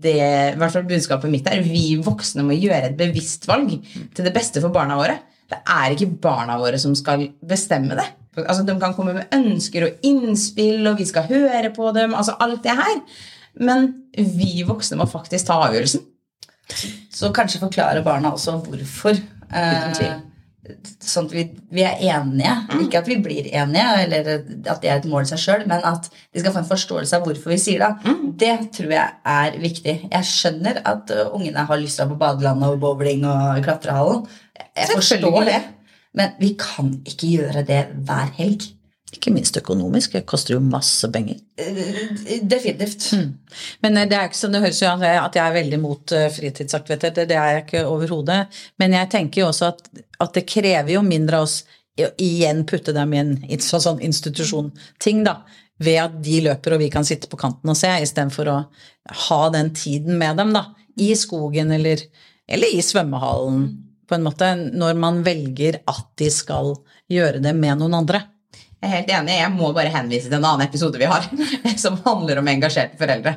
det 0.00 0.14
i 0.16 0.56
hvert 0.56 0.72
fall 0.72 0.86
budskapet 0.88 1.28
mitt 1.28 1.48
er. 1.50 1.60
Vi 1.60 1.98
voksne 2.00 2.40
må 2.46 2.54
gjøre 2.56 2.86
et 2.88 2.94
bevisst 2.96 3.44
valg 3.50 3.74
til 4.16 4.24
det 4.24 4.32
beste 4.32 4.62
for 4.64 4.72
barna 4.72 4.96
våre. 4.96 5.18
Det 5.50 5.58
er 5.66 5.94
ikke 5.94 6.12
barna 6.22 6.58
våre 6.60 6.78
som 6.78 6.94
skal 6.98 7.26
bestemme 7.46 7.96
det. 7.98 8.06
Altså 8.40 8.62
De 8.62 8.76
kan 8.80 8.94
komme 8.94 9.16
med 9.16 9.34
ønsker 9.34 9.88
og 9.88 10.06
innspill, 10.06 10.86
og 10.86 11.00
vi 11.00 11.08
skal 11.08 11.26
høre 11.30 11.72
på 11.74 11.90
dem. 11.96 12.14
altså 12.14 12.36
Alt 12.40 12.62
det 12.66 12.76
her. 12.78 13.02
Men 13.60 13.90
vi 14.14 14.62
voksne 14.66 15.00
må 15.00 15.08
faktisk 15.10 15.48
ta 15.48 15.58
avgjørelsen. 15.66 16.06
Så 17.10 17.32
kanskje 17.34 17.62
forklare 17.64 18.04
barna 18.06 18.30
også 18.30 18.60
hvorfor. 18.62 19.18
Uten 19.50 19.96
tvil. 19.98 20.12
Sånn 21.00 21.26
at 21.30 21.32
vi, 21.32 21.44
vi 21.72 21.84
er 21.88 22.02
enige. 22.18 22.52
Ikke 22.84 23.00
at 23.00 23.08
vi 23.08 23.16
blir 23.22 23.48
enige, 23.48 23.86
eller 24.04 24.28
at 24.36 24.82
det 24.82 24.90
er 24.90 24.98
et 24.98 25.08
mål 25.08 25.24
i 25.24 25.30
seg 25.30 25.40
sjøl, 25.40 25.64
men 25.70 25.84
at 25.88 26.10
de 26.12 26.42
skal 26.42 26.52
få 26.52 26.62
en 26.62 26.68
forståelse 26.68 27.16
av 27.16 27.24
hvorfor 27.26 27.54
vi 27.54 27.58
sier 27.62 27.84
det. 27.84 28.14
Det 28.42 28.54
tror 28.76 28.94
jeg 28.94 29.16
er 29.34 29.58
viktig. 29.62 29.96
Jeg 30.10 30.28
skjønner 30.28 30.82
at 30.84 31.12
ungene 31.30 31.64
har 31.68 31.80
lyst 31.80 32.00
til 32.00 32.06
å 32.06 32.12
på 32.12 32.20
badelandet 32.20 32.74
og 32.74 32.82
bowling 32.82 33.24
og 33.28 33.62
klatrehallen. 33.64 34.26
Jeg 34.76 34.92
forstår 34.92 35.48
det. 35.48 35.60
Men 36.18 36.36
vi 36.40 36.54
kan 36.58 36.92
ikke 37.06 37.28
gjøre 37.36 37.64
det 37.66 37.84
hver 38.06 38.32
helg. 38.38 38.66
Ikke 39.10 39.32
minst 39.34 39.56
økonomisk, 39.58 40.12
det 40.14 40.22
koster 40.28 40.54
jo 40.54 40.60
masse 40.62 41.08
penger. 41.10 41.40
Definitivt. 41.58 42.44
Definitivt. 42.50 43.08
Men 43.82 43.98
eh, 43.98 44.06
det 44.10 44.16
er 44.16 44.28
ikke 44.28 44.38
som 44.38 44.54
det 44.54 44.62
høres 44.62 44.82
ut 44.84 45.02
at 45.08 45.38
jeg 45.38 45.42
er 45.42 45.56
veldig 45.56 45.80
mot 45.82 46.14
eh, 46.14 46.28
fritidsaktiviteter, 46.30 47.26
det 47.26 47.38
er 47.38 47.56
jeg 47.56 47.64
ikke 47.64 47.82
overhodet. 47.90 48.44
Men 48.78 48.94
jeg 48.94 49.10
tenker 49.10 49.42
jo 49.42 49.50
også 49.50 49.72
at, 49.72 49.82
at 50.22 50.38
det 50.38 50.46
krever 50.46 50.94
jo 50.94 51.02
mindre 51.06 51.40
av 51.40 51.48
oss 51.48 51.60
å 52.00 52.12
igjen 52.22 52.62
putte 52.68 52.94
dem 52.96 53.12
i 53.12 53.20
en 53.20 53.34
sånn, 53.58 53.82
sånn 53.82 54.04
institusjon-ting, 54.06 55.24
da. 55.26 55.40
Ved 55.80 55.98
at 56.02 56.16
de 56.22 56.42
løper 56.44 56.76
og 56.76 56.82
vi 56.82 56.90
kan 56.92 57.06
sitte 57.08 57.28
på 57.30 57.38
kanten 57.40 57.72
og 57.72 57.78
se, 57.78 57.90
istedenfor 58.04 58.50
å 58.52 58.58
ha 59.26 59.42
den 59.52 59.72
tiden 59.76 60.20
med 60.20 60.38
dem, 60.40 60.54
da. 60.54 60.68
I 61.00 61.12
skogen 61.18 61.72
eller, 61.74 62.02
eller 62.46 62.76
i 62.76 62.82
svømmehallen, 62.84 63.64
på 64.06 64.16
en 64.16 64.26
måte. 64.26 64.54
Når 64.54 64.98
man 65.00 65.22
velger 65.26 65.80
at 65.88 66.06
de 66.20 66.30
skal 66.34 66.74
gjøre 67.10 67.42
det 67.42 67.54
med 67.56 67.80
noen 67.80 68.02
andre. 68.02 68.24
Jeg 68.80 68.88
er 68.88 68.94
helt 68.94 69.10
enig. 69.12 69.34
Jeg 69.36 69.52
må 69.52 69.72
bare 69.76 69.92
henvise 69.92 70.30
til 70.30 70.38
en 70.38 70.46
annen 70.48 70.64
episode 70.64 71.00
vi 71.00 71.08
har, 71.08 71.26
som 71.84 71.98
handler 72.06 72.40
om 72.40 72.48
engasjerte 72.48 72.96
foreldre. 73.00 73.34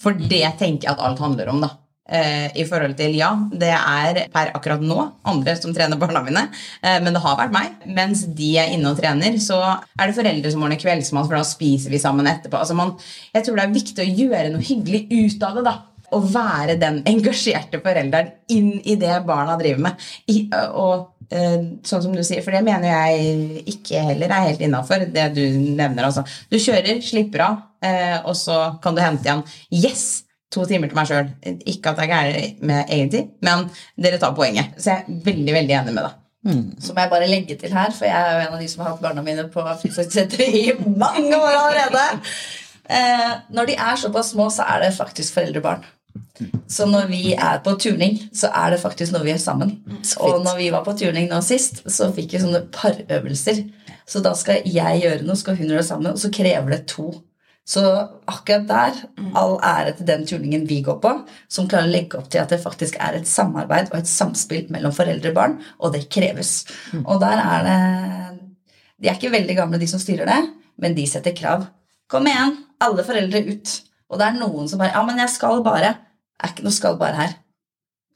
For 0.00 0.16
det 0.16 0.44
tenker 0.60 0.90
jeg 0.90 0.92
at 0.92 1.06
alt 1.06 1.22
handler 1.22 1.48
om, 1.52 1.62
da. 1.64 1.70
Eh, 2.12 2.48
I 2.60 2.64
forhold 2.68 2.96
til, 2.98 3.14
ja, 3.16 3.30
det 3.56 3.70
er 3.72 4.18
per 4.32 4.50
akkurat 4.56 4.82
nå 4.84 4.98
andre 5.30 5.54
som 5.56 5.72
trener 5.72 5.96
barna 6.00 6.20
mine, 6.26 6.42
eh, 6.82 6.98
men 7.00 7.14
det 7.14 7.22
har 7.24 7.38
vært 7.38 7.54
meg. 7.54 7.86
Mens 7.86 8.26
de 8.36 8.50
er 8.60 8.74
inne 8.74 8.90
og 8.90 8.98
trener, 8.98 9.38
så 9.40 9.60
er 9.70 10.10
det 10.10 10.18
foreldre 10.18 10.52
som 10.52 10.66
ordner 10.66 10.80
kveldsmat, 10.82 11.30
for 11.30 11.38
da 11.38 11.46
spiser 11.46 11.94
vi 11.94 12.02
sammen 12.02 12.28
etterpå. 12.28 12.58
Altså 12.58 12.76
man, 12.76 12.92
jeg 13.32 13.46
tror 13.46 13.56
det 13.56 13.64
er 13.64 13.78
viktig 13.78 14.04
å 14.04 14.10
gjøre 14.10 14.52
noe 14.52 14.66
hyggelig 14.66 15.06
ut 15.08 15.48
av 15.48 15.56
det, 15.56 15.64
da. 15.70 15.76
Å 16.12 16.20
være 16.20 16.76
den 16.76 17.00
engasjerte 17.08 17.80
forelderen 17.80 18.34
inn 18.52 18.74
i 18.84 18.98
det 19.00 19.14
barna 19.24 19.56
driver 19.56 19.86
med. 19.86 20.08
I, 20.28 20.42
og 20.76 21.11
sånn 21.86 22.02
som 22.04 22.16
du 22.16 22.22
sier, 22.26 22.42
for 22.44 22.54
det 22.54 22.64
mener 22.66 22.88
jeg 22.88 23.62
ikke 23.74 24.02
heller 24.10 24.32
er 24.32 24.48
helt 24.50 24.64
innafor, 24.64 25.06
det 25.14 25.28
du 25.36 25.42
nevner. 25.52 26.08
Altså. 26.08 26.24
Du 26.52 26.58
kjører, 26.60 27.00
slipper 27.04 27.46
av, 27.46 27.62
eh, 27.84 28.18
og 28.20 28.36
så 28.38 28.58
kan 28.82 28.96
du 28.96 29.02
hente 29.04 29.28
igjen. 29.28 29.44
Yes! 29.70 30.06
To 30.52 30.66
timer 30.68 30.90
til 30.90 30.98
meg 30.98 31.08
sjøl. 31.08 31.30
Ikke 31.64 31.94
at 31.94 32.02
jeg 32.02 32.10
er 32.10 32.12
gæren 32.12 32.66
med 32.68 32.90
egentlig, 32.92 33.22
men 33.40 33.70
dere 33.96 34.18
tar 34.20 34.34
poenget. 34.36 34.74
Så 34.76 34.90
jeg 34.90 35.06
er 35.06 35.22
veldig, 35.30 35.54
veldig 35.56 35.78
enig 35.78 35.94
med 35.96 36.04
deg. 36.04 36.18
Så 36.82 36.92
må 36.92 37.04
jeg 37.04 37.12
bare 37.12 37.30
legge 37.30 37.56
til 37.56 37.72
her, 37.72 37.92
for 37.94 38.04
jeg 38.08 38.18
er 38.18 38.34
jo 38.34 38.42
en 38.42 38.56
av 38.56 38.60
de 38.60 38.68
som 38.68 38.82
har 38.82 38.90
hatt 38.92 39.02
barna 39.04 39.22
mine 39.24 39.46
på 39.52 39.62
fritidssenteret 39.62 40.56
i 40.58 40.74
mange 40.98 41.38
år 41.38 41.54
allerede. 41.54 42.04
Eh, 42.90 43.32
når 43.54 43.70
de 43.70 43.76
er 43.78 44.00
såpass 44.00 44.32
små, 44.34 44.48
så 44.50 44.66
er 44.68 44.82
det 44.84 44.96
faktisk 44.96 45.38
foreldrebarn. 45.38 45.84
Så 46.70 46.86
når 46.88 47.10
vi 47.10 47.34
er 47.34 47.58
på 47.64 47.74
turning, 47.80 48.16
så 48.34 48.48
er 48.56 48.72
det 48.72 48.80
faktisk 48.82 49.12
noe 49.14 49.26
vi 49.26 49.34
er 49.34 49.42
sammen. 49.42 49.74
Og 50.24 50.40
når 50.44 50.56
vi 50.58 50.70
var 50.72 50.84
på 50.86 50.94
turning 50.98 51.28
nå 51.30 51.40
sist, 51.44 51.82
så 51.92 52.08
fikk 52.14 52.32
vi 52.34 52.40
sånne 52.42 52.64
parøvelser. 52.72 53.60
Så 54.08 54.22
da 54.24 54.32
skal 54.38 54.64
jeg 54.66 55.02
gjøre 55.04 55.26
noe, 55.26 55.38
skal 55.38 55.58
hun 55.58 55.68
gjøre 55.68 55.82
det 55.82 55.90
samme, 55.90 56.14
og 56.14 56.22
så 56.22 56.32
krever 56.32 56.74
det 56.74 56.86
to. 56.90 57.10
Så 57.68 57.82
akkurat 58.26 58.64
der, 58.66 58.96
all 59.38 59.54
ære 59.62 59.92
til 59.98 60.08
den 60.08 60.24
turningen 60.26 60.64
vi 60.66 60.80
går 60.82 60.98
på, 61.04 61.12
som 61.52 61.68
klarer 61.70 61.86
å 61.86 61.92
legge 61.92 62.18
opp 62.18 62.26
til 62.32 62.42
at 62.42 62.50
det 62.50 62.58
faktisk 62.62 62.96
er 62.98 63.20
et 63.20 63.28
samarbeid 63.30 63.92
og 63.92 64.00
et 64.00 64.10
samspill 64.10 64.66
mellom 64.74 64.94
foreldre 64.96 65.30
og 65.30 65.36
barn, 65.36 65.54
og 65.78 65.94
det 65.94 66.08
kreves. 66.10 66.64
Og 67.04 67.20
der 67.22 67.38
er 67.44 67.68
det 67.68 67.78
De 69.02 69.08
er 69.10 69.16
ikke 69.18 69.32
veldig 69.34 69.54
gamle, 69.58 69.78
de 69.82 69.86
som 69.90 69.98
styrer 69.98 70.28
det, 70.30 70.40
men 70.78 70.94
de 70.94 71.06
setter 71.10 71.34
krav. 71.34 71.64
Kom 72.10 72.26
igjen, 72.30 72.56
alle 72.82 73.02
foreldre 73.06 73.40
ut. 73.48 73.72
Og 74.12 74.20
det 74.20 74.26
er 74.28 74.36
noen 74.36 74.68
som 74.70 74.78
bare 74.78 74.92
Ja, 74.94 75.02
men 75.06 75.18
jeg 75.18 75.32
skal 75.32 75.62
bare. 75.64 75.94
Er 76.42 76.52
ikke 76.52 76.66
noe 76.66 76.74
skallbar 76.74 77.16
her. 77.18 77.36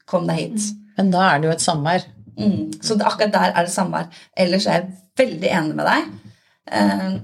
Kom 0.07 0.27
deg 0.27 0.41
hit. 0.41 0.69
Men 0.97 1.11
da 1.13 1.25
er 1.29 1.41
det 1.41 1.49
jo 1.49 1.55
et 1.55 1.63
samvær. 1.63 2.05
Mm. 2.37 2.73
Så 2.81 2.97
det, 2.97 3.07
akkurat 3.07 3.33
der 3.33 3.53
er 3.53 3.67
det 3.67 3.73
samvær. 3.73 4.09
Ellers 4.37 4.67
er 4.67 4.81
jeg 4.81 4.89
veldig 5.17 5.53
enig 5.59 5.77
med 5.77 5.89
deg. 5.89 6.11
Eh, 6.77 7.15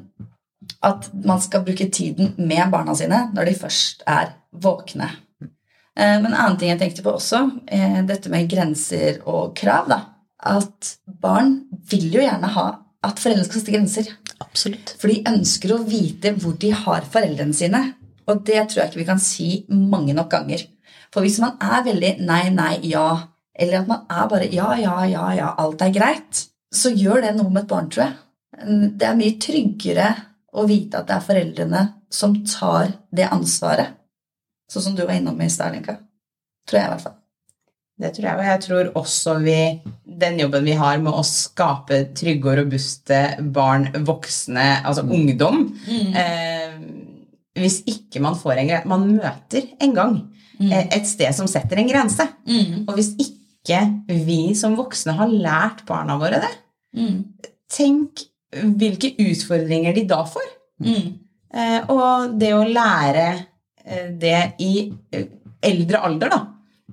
at 0.83 1.09
man 1.25 1.41
skal 1.43 1.63
bruke 1.65 1.89
tiden 1.91 2.33
med 2.37 2.71
barna 2.71 2.95
sine 2.97 3.27
når 3.33 3.49
de 3.49 3.59
først 3.59 4.03
er 4.09 4.33
våkne. 4.63 5.09
Eh, 5.43 6.17
men 6.19 6.31
en 6.31 6.39
annen 6.39 6.57
ting 6.59 6.73
jeg 6.73 6.81
tenkte 6.81 7.05
på 7.05 7.15
også, 7.17 7.43
eh, 7.67 8.01
dette 8.07 8.31
med 8.33 8.49
grenser 8.49 9.21
og 9.25 9.55
krav. 9.55 9.89
da. 9.89 9.99
At 10.43 10.97
barn 11.07 11.61
vil 11.89 12.11
jo 12.11 12.21
gjerne 12.21 12.49
ha 12.55 12.67
at 13.03 13.19
foreldrene 13.19 13.45
skal 13.45 13.61
sette 13.61 13.75
grenser. 13.75 14.09
Absolutt. 14.43 14.95
For 14.99 15.11
de 15.11 15.23
ønsker 15.27 15.73
å 15.75 15.83
vite 15.87 16.33
hvor 16.39 16.57
de 16.59 16.71
har 16.71 17.01
foreldrene 17.01 17.55
sine. 17.55 17.93
Og 18.27 18.43
det 18.47 18.69
tror 18.69 18.83
jeg 18.83 18.91
ikke 18.91 19.01
vi 19.01 19.09
kan 19.11 19.19
si 19.19 19.47
mange 19.69 20.15
nok 20.15 20.29
ganger. 20.31 20.63
For 21.13 21.25
hvis 21.25 21.39
man 21.43 21.59
er 21.61 21.85
veldig 21.85 22.15
nei, 22.25 22.47
nei, 22.53 22.73
ja, 22.89 23.07
eller 23.53 23.83
at 23.83 23.89
man 23.89 24.05
er 24.09 24.29
bare 24.31 24.49
ja, 24.49 24.71
ja, 24.81 24.97
ja, 25.05 25.27
ja, 25.37 25.53
alt 25.61 25.83
er 25.85 25.93
greit, 25.93 26.45
så 26.73 26.89
gjør 26.89 27.21
det 27.27 27.35
noe 27.37 27.51
med 27.53 27.63
et 27.63 27.69
barn, 27.69 27.89
tror 27.93 28.07
jeg. 28.07 28.15
Det 28.97 29.05
er 29.07 29.19
mye 29.19 29.37
tryggere 29.41 30.07
å 30.57 30.65
vite 30.69 31.01
at 31.01 31.09
det 31.09 31.17
er 31.17 31.27
foreldrene 31.27 31.83
som 32.13 32.37
tar 32.45 32.95
det 33.13 33.29
ansvaret. 33.29 33.99
Sånn 34.69 34.89
som 34.89 34.95
du 34.97 35.03
var 35.05 35.17
innom 35.17 35.41
i 35.41 35.49
stad. 35.53 35.75
Tror 35.85 36.79
jeg, 36.79 36.87
i 36.87 36.93
hvert 36.95 37.05
fall. 37.05 37.19
Det 38.01 38.09
tror 38.15 38.25
jeg, 38.25 38.37
og 38.39 38.47
jeg 38.47 38.61
tror 38.63 38.87
også 38.97 39.33
vi 39.43 39.57
Den 40.23 40.39
jobben 40.41 40.65
vi 40.65 40.73
har 40.77 40.97
med 41.01 41.13
å 41.13 41.21
skape 41.25 41.99
trygge 42.17 42.49
og 42.49 42.57
robuste 42.57 43.19
barn, 43.53 43.85
voksne, 44.05 44.65
altså 44.81 45.03
ungdom 45.05 45.67
eh, 45.89 46.62
Hvis 47.59 47.81
ikke 47.89 48.21
man 48.23 48.33
får 48.39 48.57
en 48.57 48.69
grense 48.71 48.89
Man 48.89 49.03
møter 49.13 49.67
en 49.83 49.91
gang 49.93 50.15
mm. 50.57 50.71
et 50.71 51.05
sted 51.05 51.35
som 51.37 51.49
setter 51.49 51.77
en 51.77 51.89
grense. 51.89 52.25
Og 52.87 52.93
hvis 52.97 53.13
ikke 53.21 53.79
vi 54.09 54.55
som 54.57 54.77
voksne 54.79 55.13
har 55.19 55.29
lært 55.31 55.85
barna 55.87 56.17
våre 56.19 56.41
det, 56.43 56.53
tenk 57.71 58.25
hvilke 58.53 59.13
utfordringer 59.21 59.95
de 59.95 60.05
da 60.09 60.23
får. 60.29 60.49
Eh, 61.53 61.79
og 61.93 62.33
det 62.41 62.51
å 62.55 62.65
lære 62.65 63.25
eh, 63.85 64.09
det 64.19 64.39
i 64.63 64.73
eh, 65.13 65.27
eldre 65.63 66.01
alder, 66.07 66.33
da, 66.33 66.39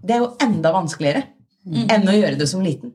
det 0.00 0.16
er 0.16 0.24
jo 0.24 0.32
enda 0.44 0.72
vanskeligere 0.74 1.22
enn 1.70 2.08
å 2.08 2.16
gjøre 2.16 2.38
det 2.40 2.48
som 2.48 2.62
liten. 2.64 2.94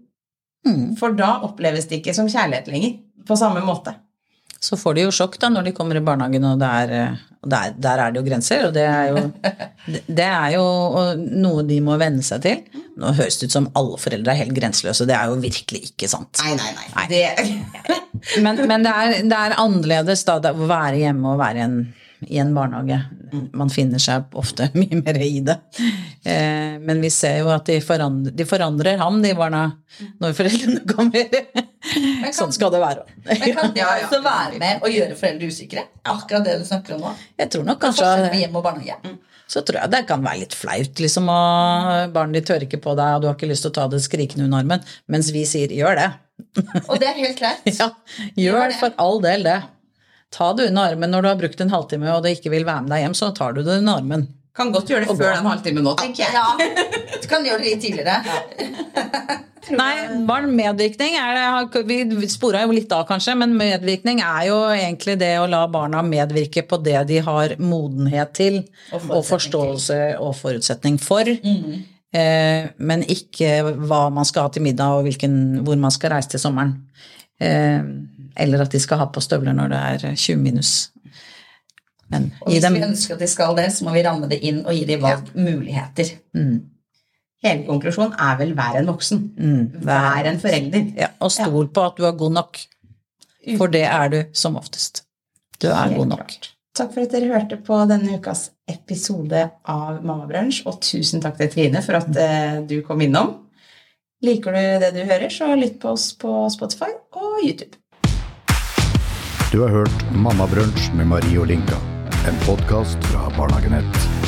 For 0.98 1.14
da 1.14 1.40
oppleves 1.46 1.86
det 1.90 2.00
ikke 2.00 2.16
som 2.18 2.30
kjærlighet 2.30 2.70
lenger, 2.72 2.96
på 3.26 3.38
samme 3.38 3.62
måte. 3.66 3.94
Så 4.66 4.78
får 4.82 4.96
de 4.98 5.04
jo 5.06 5.14
sjokk 5.14 5.38
da 5.42 5.52
når 5.54 5.68
de 5.70 5.74
kommer 5.78 6.00
i 6.00 6.04
barnehagen, 6.06 6.46
og, 6.50 6.64
er, 6.66 6.94
eh, 6.98 7.24
og 7.46 7.52
der, 7.54 7.76
der 7.78 8.02
er 8.06 8.14
det 8.16 8.22
jo 8.22 8.26
grenser. 8.26 8.64
Og 8.70 8.74
det 8.74 8.86
er 8.90 9.12
jo, 9.12 9.24
det- 10.08 10.26
er 10.26 10.56
jo 10.56 10.66
noe 11.44 11.66
de 11.68 11.78
må 11.86 11.98
venne 12.02 12.26
seg 12.26 12.42
til. 12.46 12.64
Nå 12.98 13.12
høres 13.18 13.38
det 13.42 13.50
ut 13.52 13.56
som 13.58 13.68
alle 13.78 14.00
foreldre 14.02 14.34
er 14.34 14.42
helt 14.46 14.56
grenseløse, 14.56 15.06
det 15.10 15.18
er 15.18 15.28
jo 15.30 15.36
virkelig 15.44 15.82
ikke 15.92 16.08
sant. 16.10 16.40
Nei, 16.46 16.56
nei, 16.56 16.72
nei. 16.96 17.08
Det, 17.12 18.00
Men, 18.42 18.58
men 18.66 18.82
det, 18.86 18.92
er, 18.96 19.18
det 19.28 19.38
er 19.38 19.54
annerledes 19.62 20.24
da, 20.26 20.38
å 20.40 20.68
være 20.70 20.98
hjemme 21.02 21.34
og 21.36 21.42
være 21.42 21.60
i 21.60 21.64
en, 21.66 21.76
i 22.28 22.40
en 22.42 22.54
barnehage. 22.56 22.98
Man 23.54 23.70
finner 23.74 24.02
seg 24.02 24.32
ofte 24.38 24.70
mye 24.80 25.02
mer 25.02 25.20
i 25.22 25.40
det. 25.46 25.58
Eh, 26.26 26.78
men 26.82 27.02
vi 27.04 27.12
ser 27.14 27.42
jo 27.44 27.52
at 27.54 27.68
de 27.70 27.78
forandrer, 27.84 28.36
de 28.36 28.48
forandrer 28.48 28.98
ham, 29.02 29.22
de 29.24 29.34
barna, 29.38 29.66
når 30.22 30.36
foreldrene 30.38 30.82
kommer. 30.94 31.30
Sånn 32.36 32.54
skal 32.56 32.74
det 32.74 32.82
være. 32.82 33.06
Men 33.28 33.46
kan 33.60 33.76
det 33.76 33.86
også 33.86 34.22
være 34.32 34.60
med 34.62 34.84
å 34.86 34.92
gjøre 34.92 35.20
foreldre 35.20 35.52
usikre? 35.52 35.86
Akkurat 36.16 36.46
det 36.48 36.58
du 36.62 36.68
snakker 36.68 36.98
om 36.98 37.08
nå. 37.08 37.14
Jeg 37.42 37.54
tror 37.54 37.66
nok 37.68 37.82
kanskje 37.84 38.12
barnehage. 38.56 39.16
så 39.48 39.62
tror 39.62 39.84
jeg 39.84 39.94
det 39.94 40.04
kan 40.10 40.24
være 40.26 40.44
litt 40.46 40.58
flaut, 40.58 41.02
liksom. 41.02 41.30
Og 41.30 42.14
barnet 42.16 42.42
ditt 42.42 42.54
hører 42.54 42.68
ikke 42.68 42.82
på 42.84 42.98
deg, 42.98 43.16
og 43.18 43.24
du 43.24 43.30
har 43.30 43.38
ikke 43.38 43.52
lyst 43.52 43.68
til 43.68 43.74
å 43.74 43.78
ta 43.80 43.88
det 43.92 44.02
skrikende 44.06 44.48
under 44.48 44.64
armen. 44.64 44.86
Mens 45.12 45.32
vi 45.36 45.46
sier 45.50 45.70
'gjør 45.70 46.00
det'. 46.02 46.14
Og 46.90 47.00
det 47.00 47.08
er 47.08 47.18
helt 47.20 47.40
greit. 47.40 47.64
Ja, 47.80 47.90
gjør 48.36 48.68
det 48.72 48.80
for 48.80 48.96
all 49.00 49.22
del 49.24 49.44
det. 49.48 49.62
Ta 50.34 50.54
det 50.58 50.70
under 50.72 50.94
armen 50.94 51.14
når 51.14 51.22
du 51.22 51.30
har 51.30 51.40
brukt 51.40 51.62
en 51.62 51.74
halvtime 51.74 52.12
og 52.14 52.24
det 52.26 52.38
ikke 52.38 52.54
vil 52.54 52.66
være 52.68 52.86
med 52.86 52.96
deg 52.96 53.06
hjem, 53.06 53.18
så 53.18 53.32
tar 53.36 53.56
du 53.56 53.64
det 53.64 53.80
under 53.82 54.02
armen. 54.02 54.28
kan 54.56 54.72
godt 54.72 54.90
gjøre 54.90 55.04
det 55.06 55.18
før 55.18 55.34
den 55.36 55.50
halvtimen 55.52 55.84
nå, 55.84 55.96
tenker 56.00 56.24
jeg. 56.24 56.34
Ja, 56.36 57.18
du 57.22 57.28
kan 57.28 57.46
gjøre 57.46 57.64
det 57.64 57.74
litt 57.74 57.84
tidligere. 57.84 58.22
Nei, 59.74 59.94
barn 60.28 60.52
medvirkning 60.54 61.16
er 61.18 61.64
det, 61.74 61.84
Vi 61.90 62.30
spora 62.30 62.62
jo 62.66 62.74
litt 62.76 62.92
av, 62.94 63.06
kanskje, 63.10 63.34
men 63.40 63.56
medvirkning 63.58 64.22
er 64.22 64.48
jo 64.50 64.60
egentlig 64.74 65.18
det 65.22 65.34
å 65.42 65.48
la 65.50 65.64
barna 65.72 66.04
medvirke 66.06 66.66
på 66.68 66.78
det 66.86 67.00
de 67.10 67.20
har 67.26 67.56
modenhet 67.62 68.36
til, 68.38 68.62
Og 68.94 69.10
og, 69.10 69.22
forståelse 69.26 70.00
og 70.22 70.36
forutsetning 70.38 71.00
for. 71.02 71.30
Eh, 71.30 72.70
men 72.78 73.06
ikke 73.12 73.58
hva 73.66 74.06
man 74.14 74.28
skal 74.28 74.48
ha 74.48 74.54
til 74.54 74.66
middag, 74.66 75.00
og 75.00 75.08
hvilken, 75.10 75.66
hvor 75.66 75.80
man 75.82 75.94
skal 75.94 76.14
reise 76.16 76.36
til 76.36 76.44
sommeren. 76.44 76.78
Eh, 77.42 77.82
eller 78.38 78.62
at 78.66 78.72
de 78.72 78.80
skal 78.80 78.98
ha 79.02 79.06
på 79.12 79.22
støvler 79.24 79.54
når 79.56 79.70
det 79.74 79.80
er 80.12 80.16
20 80.16 80.38
minus. 80.42 80.74
Men 82.10 82.32
Og 82.42 82.52
hvis 82.52 82.62
dem 82.62 82.74
vi 82.78 82.82
ønsker 82.86 83.16
at 83.16 83.20
de 83.24 83.28
skal 83.28 83.56
det, 83.58 83.70
så 83.74 83.86
må 83.88 83.94
vi 83.96 84.04
ramme 84.06 84.28
det 84.30 84.40
inn 84.46 84.60
og 84.66 84.74
gi 84.78 84.84
dem 84.86 85.02
valgmuligheter. 85.02 86.12
Hele 87.46 87.66
konklusjonen 87.68 88.14
er 88.22 88.38
vel 88.40 88.54
vær 88.58 88.78
en 88.80 88.88
voksen. 88.90 89.22
vær- 89.38 90.16
Vær 90.22 90.26
en 90.32 90.40
forelder. 90.40 90.92
ja, 90.98 91.08
Og 91.20 91.32
stol 91.32 91.68
på 91.68 91.86
at 91.86 91.96
du 91.98 92.06
er 92.06 92.12
god 92.18 92.32
nok. 92.34 92.60
For 93.58 93.68
det 93.68 93.84
er 93.84 94.08
du 94.10 94.24
som 94.34 94.56
oftest. 94.58 95.04
Du 95.62 95.68
er 95.68 95.76
Helt 95.88 95.98
god 95.98 96.08
nok. 96.08 96.20
klart. 96.28 96.52
Takk 96.76 96.94
for 96.94 97.02
at 97.02 97.12
dere 97.12 97.28
hørte 97.32 97.58
på 97.64 97.88
denne 97.88 98.18
ukas 98.20 98.50
episode 98.68 99.52
av 99.66 100.04
Mammabrunsj, 100.04 100.64
og 100.66 100.82
tusen 100.82 101.22
takk 101.22 101.38
til 101.38 101.50
Trine 101.50 101.82
for 101.82 101.94
at 101.96 102.18
eh, 102.18 102.62
du 102.68 102.82
kom 102.82 103.00
innom. 103.02 103.46
Liker 104.24 104.52
du 104.52 104.80
det 104.84 104.94
du 104.94 105.04
hører, 105.06 105.30
så 105.30 105.56
lytt 105.56 105.80
på 105.80 105.90
oss 105.94 106.14
på 106.14 106.50
Spotify 106.52 106.90
og 107.14 107.40
YouTube. 107.46 107.78
Du 109.56 109.62
har 109.62 109.70
hørt 109.70 110.12
Mammabrunsj 110.12 110.90
med 111.00 111.08
Marie 111.08 111.40
og 111.40 111.48
Linka. 111.48 111.78
En 112.28 112.36
podkast 112.44 113.08
fra 113.08 113.30
Barnehagenett. 113.38 114.25